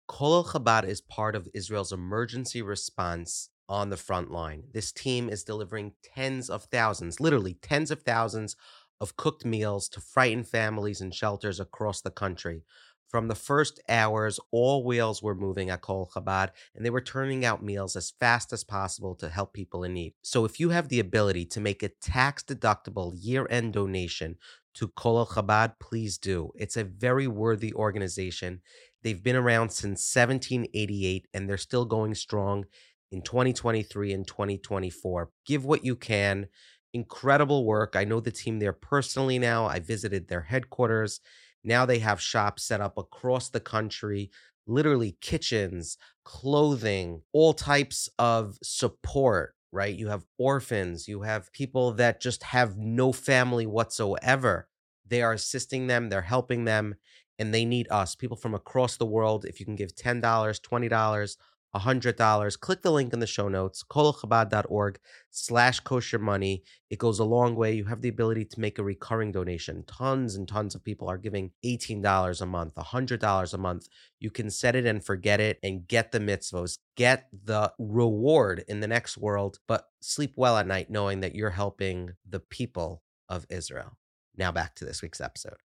[0.06, 4.64] Colel Chabad is part of Israel's emergency response on the front line.
[4.72, 8.56] This team is delivering tens of thousands, literally tens of thousands
[9.00, 12.62] of cooked meals to frightened families and shelters across the country.
[13.10, 17.44] From the first hours, all wheels were moving at Kol Chabad, and they were turning
[17.44, 20.14] out meals as fast as possible to help people in need.
[20.22, 24.36] So, if you have the ability to make a tax deductible year end donation
[24.80, 26.50] to Kol Chabad, please do.
[26.56, 28.60] It's a very worthy organization.
[29.02, 32.64] They've been around since 1788, and they're still going strong
[33.10, 35.30] in 2023 and 2024.
[35.46, 36.48] Give what you can.
[36.92, 37.94] Incredible work.
[37.94, 39.66] I know the team there personally now.
[39.66, 41.20] I visited their headquarters
[41.64, 44.30] now they have shops set up across the country,
[44.66, 49.94] literally kitchens, clothing, all types of support, right?
[49.94, 54.68] You have orphans, you have people that just have no family whatsoever.
[55.10, 56.94] They are assisting them, they're helping them,
[57.38, 59.44] and they need us, people from across the world.
[59.44, 61.36] If you can give $10, $20,
[61.74, 62.60] $100.
[62.60, 64.98] Click the link in the show notes, colelchabad.org
[65.30, 66.62] slash kosher money.
[66.90, 67.74] It goes a long way.
[67.74, 69.84] You have the ability to make a recurring donation.
[69.84, 73.88] Tons and tons of people are giving $18 a month, $100 a month.
[74.18, 78.80] You can set it and forget it and get the mitzvos, get the reward in
[78.80, 83.46] the next world, but sleep well at night knowing that you're helping the people of
[83.48, 83.96] Israel.
[84.40, 85.58] Now back to this week's episode.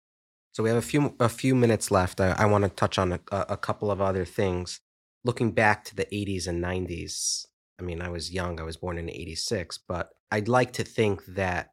[0.50, 2.20] So we have a few a few minutes left.
[2.20, 4.80] I, I want to touch on a, a couple of other things
[5.24, 7.46] looking back to the 80s and 90s,
[7.78, 11.24] I mean, I was young, I was born in 86, but I'd like to think
[11.26, 11.72] that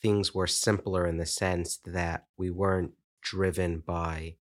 [0.00, 4.36] things were simpler in the sense that we weren't driven by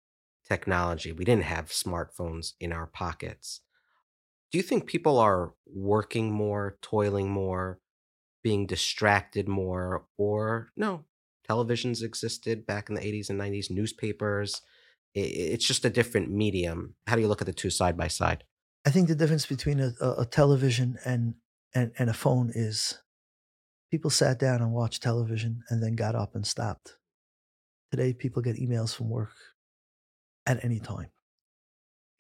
[0.48, 1.12] technology.
[1.12, 3.62] We didn't have smartphones in our pockets.
[4.52, 7.80] Do you think people are working more, toiling more,
[8.44, 11.04] being distracted more, or no?
[11.50, 14.62] Televisions existed back in the 80s and 90s, newspapers,
[15.14, 16.96] it's just a different medium.
[17.08, 18.44] How do you look at the two side by side?
[18.86, 21.36] I think the difference between a, a, television and,
[21.74, 23.00] and and a phone is
[23.92, 26.98] people sat down and watched television and then got up and stopped.
[27.92, 29.34] Today, people get emails from work
[30.46, 31.10] at any time.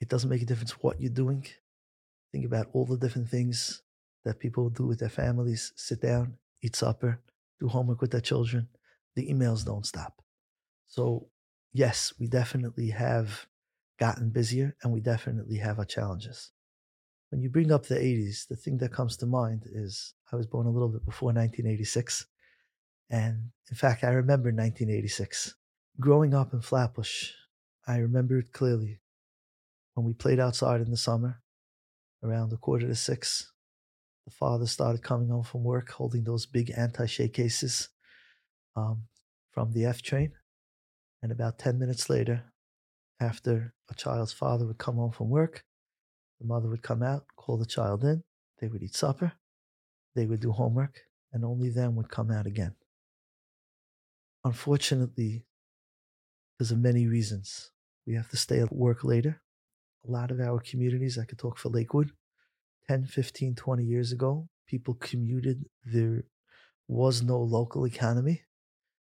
[0.01, 1.45] It doesn't make a difference what you're doing.
[2.32, 3.84] Think about all the different things
[4.25, 7.21] that people do with their families sit down, eat supper,
[7.59, 8.67] do homework with their children.
[9.18, 10.22] The emails don't stop.
[10.86, 11.30] So
[11.74, 13.47] yes, we definitely have
[13.99, 16.51] gotten busier and we definitely have our challenges.
[17.32, 20.45] When you bring up the 80s, the thing that comes to mind is I was
[20.45, 22.28] born a little bit before 1986.
[23.09, 25.55] And in fact, I remember 1986.
[25.99, 27.32] Growing up in Flatbush,
[27.88, 28.99] I remember it clearly.
[29.95, 31.41] When we played outside in the summer,
[32.22, 33.51] around a quarter to six,
[34.26, 37.89] the father started coming home from work holding those big anti shake cases
[38.78, 39.03] um,
[39.51, 40.32] from the F train.
[41.21, 42.53] And about 10 minutes later,
[43.19, 45.63] after a child's father would come home from work,
[46.39, 48.23] the mother would come out, call the child in,
[48.61, 49.34] they would eat supper,
[50.15, 51.01] they would do homework,
[51.34, 52.75] and only then would come out again.
[54.45, 55.45] Unfortunately,
[56.57, 57.71] because of many reasons,
[58.05, 59.41] we have to stay at work later.
[60.07, 62.11] A lot of our communities, I could talk for Lakewood,
[62.88, 65.65] 10, 15, 20 years ago, people commuted.
[65.84, 66.23] There
[66.88, 68.43] was no local economy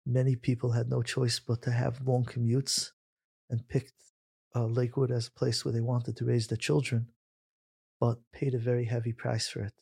[0.05, 2.91] many people had no choice but to have long commutes
[3.49, 3.93] and picked
[4.55, 7.07] uh, Lakewood as a place where they wanted to raise their children,
[7.99, 9.73] but paid a very heavy price for it.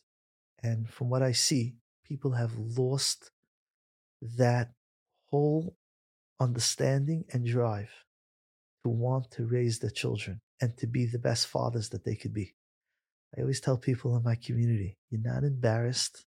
[0.62, 3.30] And from what I see, people have lost
[4.20, 4.72] that
[5.30, 5.76] whole
[6.38, 7.90] understanding and drive
[8.84, 12.34] to want to raise their children and to be the best fathers that they could
[12.34, 12.54] be.
[13.36, 16.24] I always tell people in my community, you're not embarrassed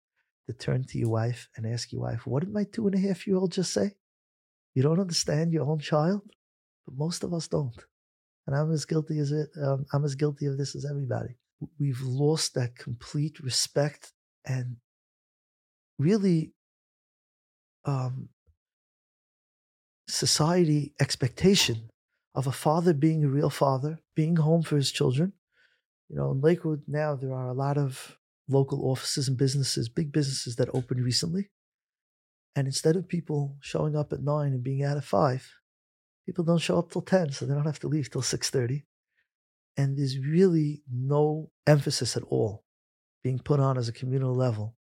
[0.50, 3.00] to turn to your wife and ask your wife, What did my two and a
[3.00, 3.92] half year old just say?
[4.74, 6.22] You don't understand your own child,
[6.86, 7.78] but most of us don't.
[8.48, 9.50] And I'm as guilty as it.
[9.62, 11.36] Um, I'm as guilty of this as everybody.
[11.80, 14.12] We've lost that complete respect
[14.44, 14.78] and
[16.00, 16.54] really
[17.86, 18.30] um,
[20.08, 21.90] society expectation
[22.34, 25.34] of a father being a real father, being home for his children.
[26.10, 28.19] You know, in Lakewood now there are a lot of
[28.50, 31.50] local offices and businesses, big businesses that opened recently.
[32.56, 35.50] And instead of people showing up at nine and being out at five,
[36.26, 38.84] people don't show up till 10, so they don't have to leave till 6.30.
[39.78, 42.66] And there's really no emphasis at all
[43.24, 44.76] being put on as a communal level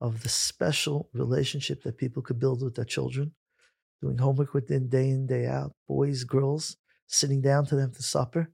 [0.00, 3.32] of the special relationship that people could build with their children,
[4.00, 8.02] doing homework with them day in, day out, boys, girls, sitting down to them for
[8.02, 8.50] supper,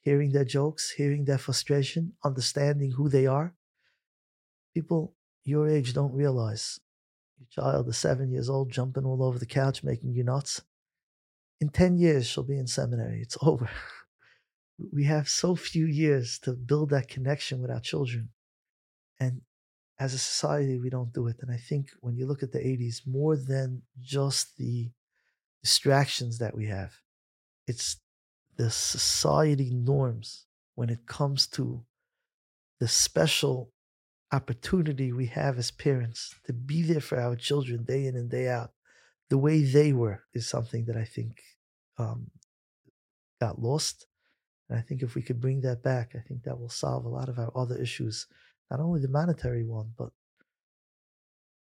[0.00, 3.54] hearing their jokes, hearing their frustration, understanding who they are,
[4.76, 5.14] people
[5.46, 6.78] your age don't realize
[7.38, 10.60] your child is seven years old, jumping all over the couch, making you nuts.
[11.62, 13.20] In 10 years, she'll be in seminary.
[13.22, 13.70] It's over.
[14.92, 18.28] we have so few years to build that connection with our children.
[19.18, 19.40] And
[19.98, 21.36] as a society, we don't do it.
[21.40, 24.90] And I think when you look at the 80s, more than just the
[25.62, 26.92] distractions that we have,
[27.66, 27.96] it's
[28.56, 31.82] the society norms when it comes to
[32.78, 33.72] the special
[34.32, 38.48] opportunity we have as parents to be there for our children day in and day
[38.48, 38.70] out,
[39.30, 41.40] the way they were, is something that I think
[41.98, 42.30] um,
[43.40, 44.06] got lost.
[44.68, 47.08] And I think if we could bring that back, I think that will solve a
[47.08, 48.26] lot of our other issues,
[48.70, 50.10] not only the monetary one, but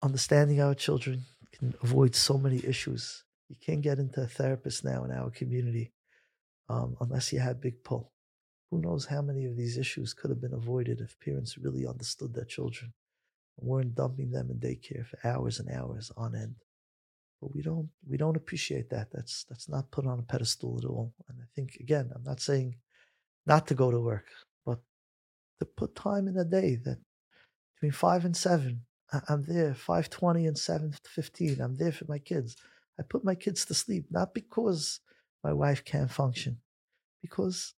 [0.02, 3.24] understanding our children can avoid so many issues.
[3.48, 5.92] You can't get into a therapist now in our community
[6.68, 8.13] um, unless you have big pull.
[8.74, 12.34] Who knows how many of these issues could have been avoided if parents really understood
[12.34, 12.92] their children
[13.56, 16.56] and weren't dumping them in daycare for hours and hours on end.
[17.40, 19.08] But we don't we don't appreciate that.
[19.12, 21.12] That's that's not put on a pedestal at all.
[21.28, 22.74] And I think again, I'm not saying
[23.46, 24.26] not to go to work,
[24.66, 24.80] but
[25.60, 26.98] to put time in a day that
[27.76, 28.80] between five and seven,
[29.28, 29.74] I'm there.
[29.74, 32.56] Five twenty and seven fifteen, I'm there for my kids.
[32.98, 34.98] I put my kids to sleep not because
[35.44, 36.58] my wife can't function,
[37.22, 37.74] because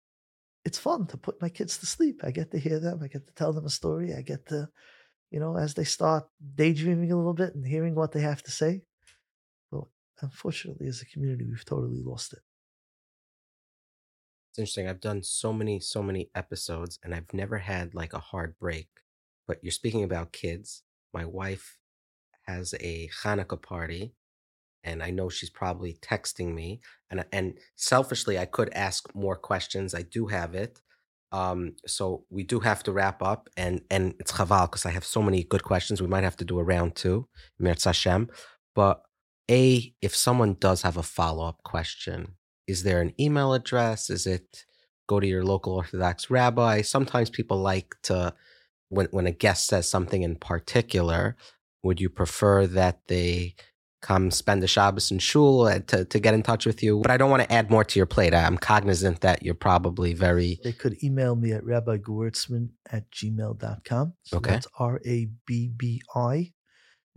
[0.65, 2.21] it's fun to put my kids to sleep.
[2.23, 3.01] I get to hear them.
[3.03, 4.15] I get to tell them a story.
[4.15, 4.67] I get to,
[5.29, 8.51] you know, as they start daydreaming a little bit and hearing what they have to
[8.51, 8.81] say.
[9.71, 9.83] But
[10.21, 12.39] unfortunately, as a community, we've totally lost it.
[14.49, 14.87] It's interesting.
[14.87, 18.87] I've done so many, so many episodes, and I've never had like a hard break.
[19.47, 20.81] But you're speaking about kids.
[21.13, 21.77] My wife
[22.47, 24.15] has a Hanukkah party,
[24.85, 26.79] and I know she's probably texting me.
[27.09, 29.93] And and selfishly, I could ask more questions.
[29.93, 30.81] I do have it.
[31.31, 35.03] Um, so we do have to wrap up, and and it's chaval because I have
[35.03, 36.01] so many good questions.
[36.01, 37.27] We might have to do a round two,
[37.59, 38.29] Mirz Hashem.
[38.73, 39.01] But
[39.49, 42.35] a, if someone does have a follow up question,
[42.67, 44.09] is there an email address?
[44.09, 44.65] Is it
[45.07, 46.81] go to your local Orthodox rabbi?
[46.81, 48.33] Sometimes people like to,
[48.89, 51.35] when, when a guest says something in particular,
[51.83, 53.55] would you prefer that they
[54.05, 56.99] come spend the Shabbos in shul to, to get in touch with you?
[57.01, 58.33] But I don't want to add more to your plate.
[58.33, 60.59] I'm cognizant that you're probably very.
[60.63, 64.13] They could email me at rabbi at gmail.com.
[64.23, 64.51] So okay.
[64.51, 66.53] That's R A B B I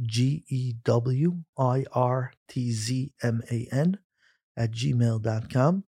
[0.00, 3.98] G E W I R T Z M A N
[4.56, 5.84] at gmail.com.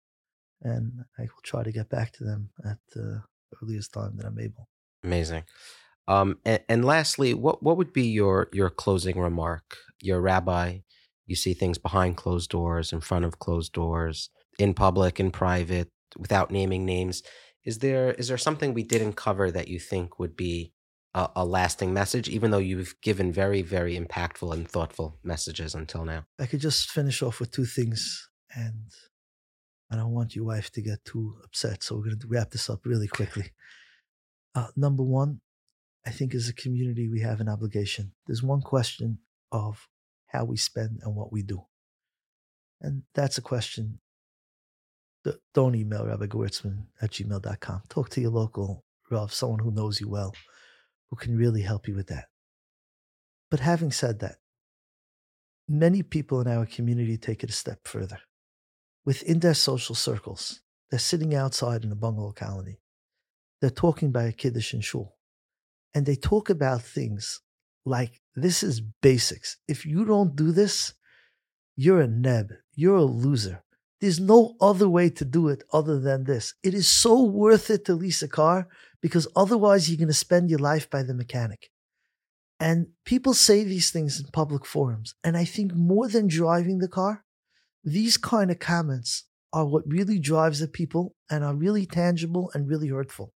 [0.61, 3.23] And I will try to get back to them at the
[3.63, 4.67] earliest time that I'm able.
[5.03, 5.43] Amazing.
[6.09, 9.77] Um, and, and lastly, what, what would be your, your closing remark?
[10.01, 10.79] You're rabbi,
[11.29, 15.89] you see things behind closed doors, in front of closed doors, in public, in private,
[16.17, 17.21] without naming names.
[17.63, 20.73] Is there is there something we didn't cover that you think would be
[21.13, 26.05] a, a, lasting message, even though you've given very, very impactful and thoughtful messages until
[26.05, 26.25] now?
[26.39, 28.91] I could just finish off with two things, and
[29.91, 32.69] I don't want your wife to get too upset, so we're going to wrap this
[32.69, 33.51] up really quickly.
[34.55, 35.41] Uh, number one,
[36.05, 38.13] I think as a community, we have an obligation.
[38.25, 39.19] There's one question
[39.51, 39.87] of
[40.29, 41.65] how we spend and what we do.
[42.81, 43.99] And that's a question.
[45.53, 47.81] Don't email Rabbi Gewirtzman at gmail.com.
[47.89, 50.33] Talk to your local Rav, someone who knows you well
[51.09, 52.25] who can really help you with that.
[53.49, 54.35] But having said that,
[55.67, 58.19] many people in our community take it a step further.
[59.05, 62.79] Within their social circles, they're sitting outside in a bungalow colony.
[63.59, 65.15] They're talking by a kiddush in shul.
[65.93, 67.41] And they talk about things
[67.85, 69.57] like this is basics.
[69.67, 70.93] If you don't do this,
[71.75, 73.63] you're a neb, you're a loser.
[74.01, 76.53] There's no other way to do it other than this.
[76.63, 78.67] It is so worth it to lease a car
[79.01, 81.69] because otherwise you're going to spend your life by the mechanic.
[82.59, 85.15] And people say these things in public forums.
[85.23, 87.23] And I think more than driving the car,
[87.83, 92.67] these kind of comments are what really drives the people and are really tangible and
[92.67, 93.33] really hurtful.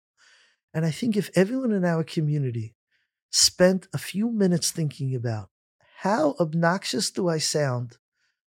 [0.73, 2.75] And I think if everyone in our community
[3.33, 5.49] spent a few minutes thinking about
[6.01, 7.97] how obnoxious do I sound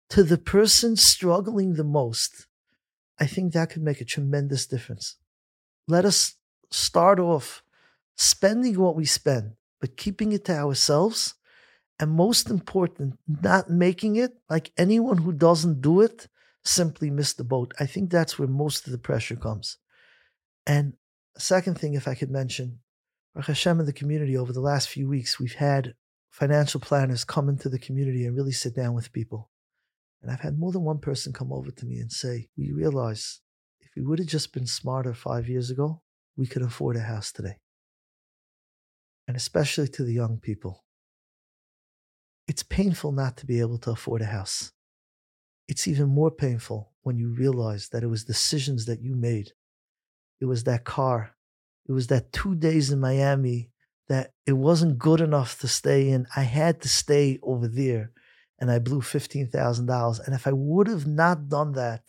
[0.09, 2.45] to the person struggling the most,
[3.19, 5.15] I think that could make a tremendous difference.
[5.87, 6.35] Let us
[6.69, 7.63] start off
[8.15, 11.33] spending what we spend, but keeping it to ourselves.
[11.99, 16.27] And most important, not making it like anyone who doesn't do it
[16.63, 17.73] simply missed the boat.
[17.79, 19.77] I think that's where most of the pressure comes.
[20.67, 20.93] And
[21.35, 22.81] second thing, if I could mention,
[23.33, 25.93] Baruch Hashem in the community over the last few weeks, we've had
[26.31, 29.49] financial planners come into the community and really sit down with people.
[30.21, 33.41] And I've had more than one person come over to me and say, We realize
[33.81, 36.01] if we would have just been smarter five years ago,
[36.35, 37.57] we could afford a house today.
[39.27, 40.83] And especially to the young people.
[42.47, 44.71] It's painful not to be able to afford a house.
[45.67, 49.51] It's even more painful when you realize that it was decisions that you made.
[50.39, 51.35] It was that car.
[51.87, 53.71] It was that two days in Miami
[54.09, 56.27] that it wasn't good enough to stay in.
[56.35, 58.11] I had to stay over there
[58.59, 60.25] and I blew $15,000.
[60.25, 62.03] And if I would have not done that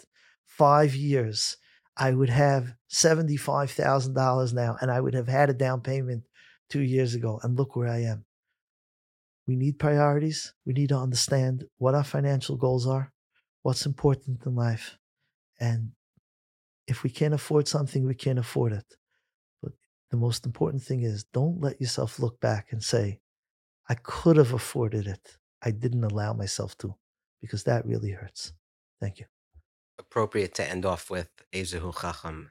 [0.46, 1.56] five years,
[1.96, 6.24] I would have $75,000 now and I would have had a down payment
[6.70, 7.40] two years ago.
[7.42, 8.24] And look where I am.
[9.46, 10.54] We need priorities.
[10.66, 13.12] We need to understand what our financial goals are,
[13.62, 14.98] what's important in life.
[15.58, 15.92] And
[16.86, 18.97] if we can't afford something, we can't afford it.
[20.10, 23.20] The most important thing is don't let yourself look back and say,
[23.88, 25.38] I could have afforded it.
[25.62, 26.94] I didn't allow myself to,
[27.40, 28.52] because that really hurts.
[29.00, 29.26] Thank you
[29.98, 32.50] appropriate to end off with Ezehu Chacham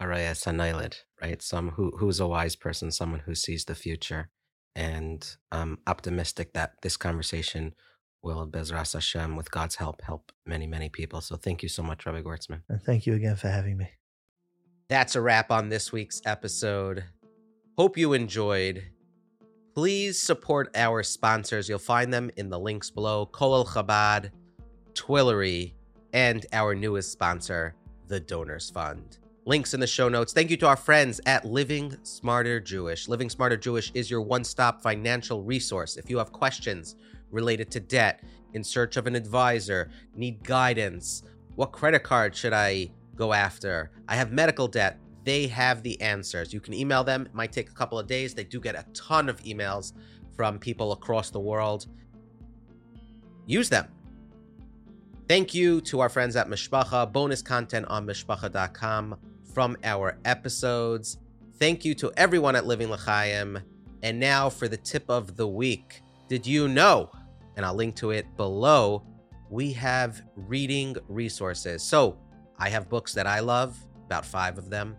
[0.00, 1.40] Haraya Sanailid, right?
[1.42, 4.28] Some who who's a wise person, someone who sees the future.
[4.74, 7.74] And I'm optimistic that this conversation
[8.22, 11.22] will, Bezras Hashem, with God's help, help many, many people.
[11.22, 12.62] So thank you so much, Rabbi Gewirtzman.
[12.68, 13.88] And thank you again for having me.
[14.88, 17.02] That's a wrap on this week's episode.
[17.76, 18.84] Hope you enjoyed.
[19.74, 21.68] Please support our sponsors.
[21.68, 24.30] You'll find them in the links below Colel Chabad,
[24.94, 25.72] Twillory,
[26.12, 27.74] and our newest sponsor,
[28.06, 29.18] the Donors Fund.
[29.44, 30.32] Links in the show notes.
[30.32, 33.08] Thank you to our friends at Living Smarter Jewish.
[33.08, 35.96] Living Smarter Jewish is your one stop financial resource.
[35.96, 36.94] If you have questions
[37.32, 38.22] related to debt,
[38.52, 41.24] in search of an advisor, need guidance,
[41.56, 43.90] what credit card should I go after?
[44.08, 45.00] I have medical debt.
[45.24, 46.52] They have the answers.
[46.52, 47.26] You can email them.
[47.26, 48.34] It might take a couple of days.
[48.34, 49.92] They do get a ton of emails
[50.36, 51.86] from people across the world.
[53.46, 53.88] Use them.
[55.28, 57.12] Thank you to our friends at Mishpacha.
[57.12, 59.16] Bonus content on mishpacha.com
[59.52, 61.18] from our episodes.
[61.58, 63.58] Thank you to everyone at Living L'Chaim.
[64.02, 66.02] And now for the tip of the week.
[66.28, 67.10] Did you know?
[67.56, 69.04] And I'll link to it below.
[69.50, 71.82] We have reading resources.
[71.82, 72.18] So
[72.58, 74.96] I have books that I love, about five of them.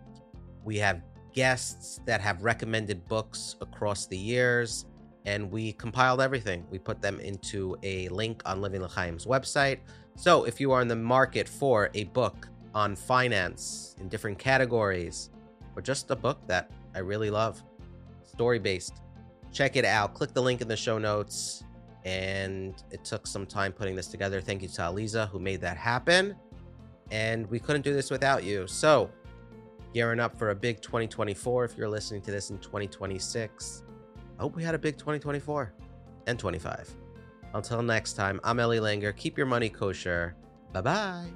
[0.64, 1.02] We have
[1.32, 4.86] guests that have recommended books across the years,
[5.24, 6.66] and we compiled everything.
[6.70, 9.78] We put them into a link on Living L'Chaim's website.
[10.16, 15.30] So if you are in the market for a book on finance in different categories,
[15.76, 17.62] or just a book that I really love,
[18.24, 19.02] story based,
[19.52, 20.14] check it out.
[20.14, 21.64] Click the link in the show notes.
[22.04, 24.40] And it took some time putting this together.
[24.40, 26.36] Thank you to Aliza who made that happen.
[27.10, 28.66] And we couldn't do this without you.
[28.66, 29.10] So,
[29.94, 33.84] gearing up for a big 2024 if you're listening to this in 2026.
[34.38, 35.72] I hope we had a big 2024
[36.26, 36.94] and 25.
[37.54, 39.16] Until next time, I'm Ellie Langer.
[39.16, 40.36] Keep your money kosher.
[40.72, 41.26] Bye bye.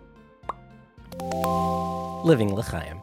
[2.25, 3.01] Living L'Chaim.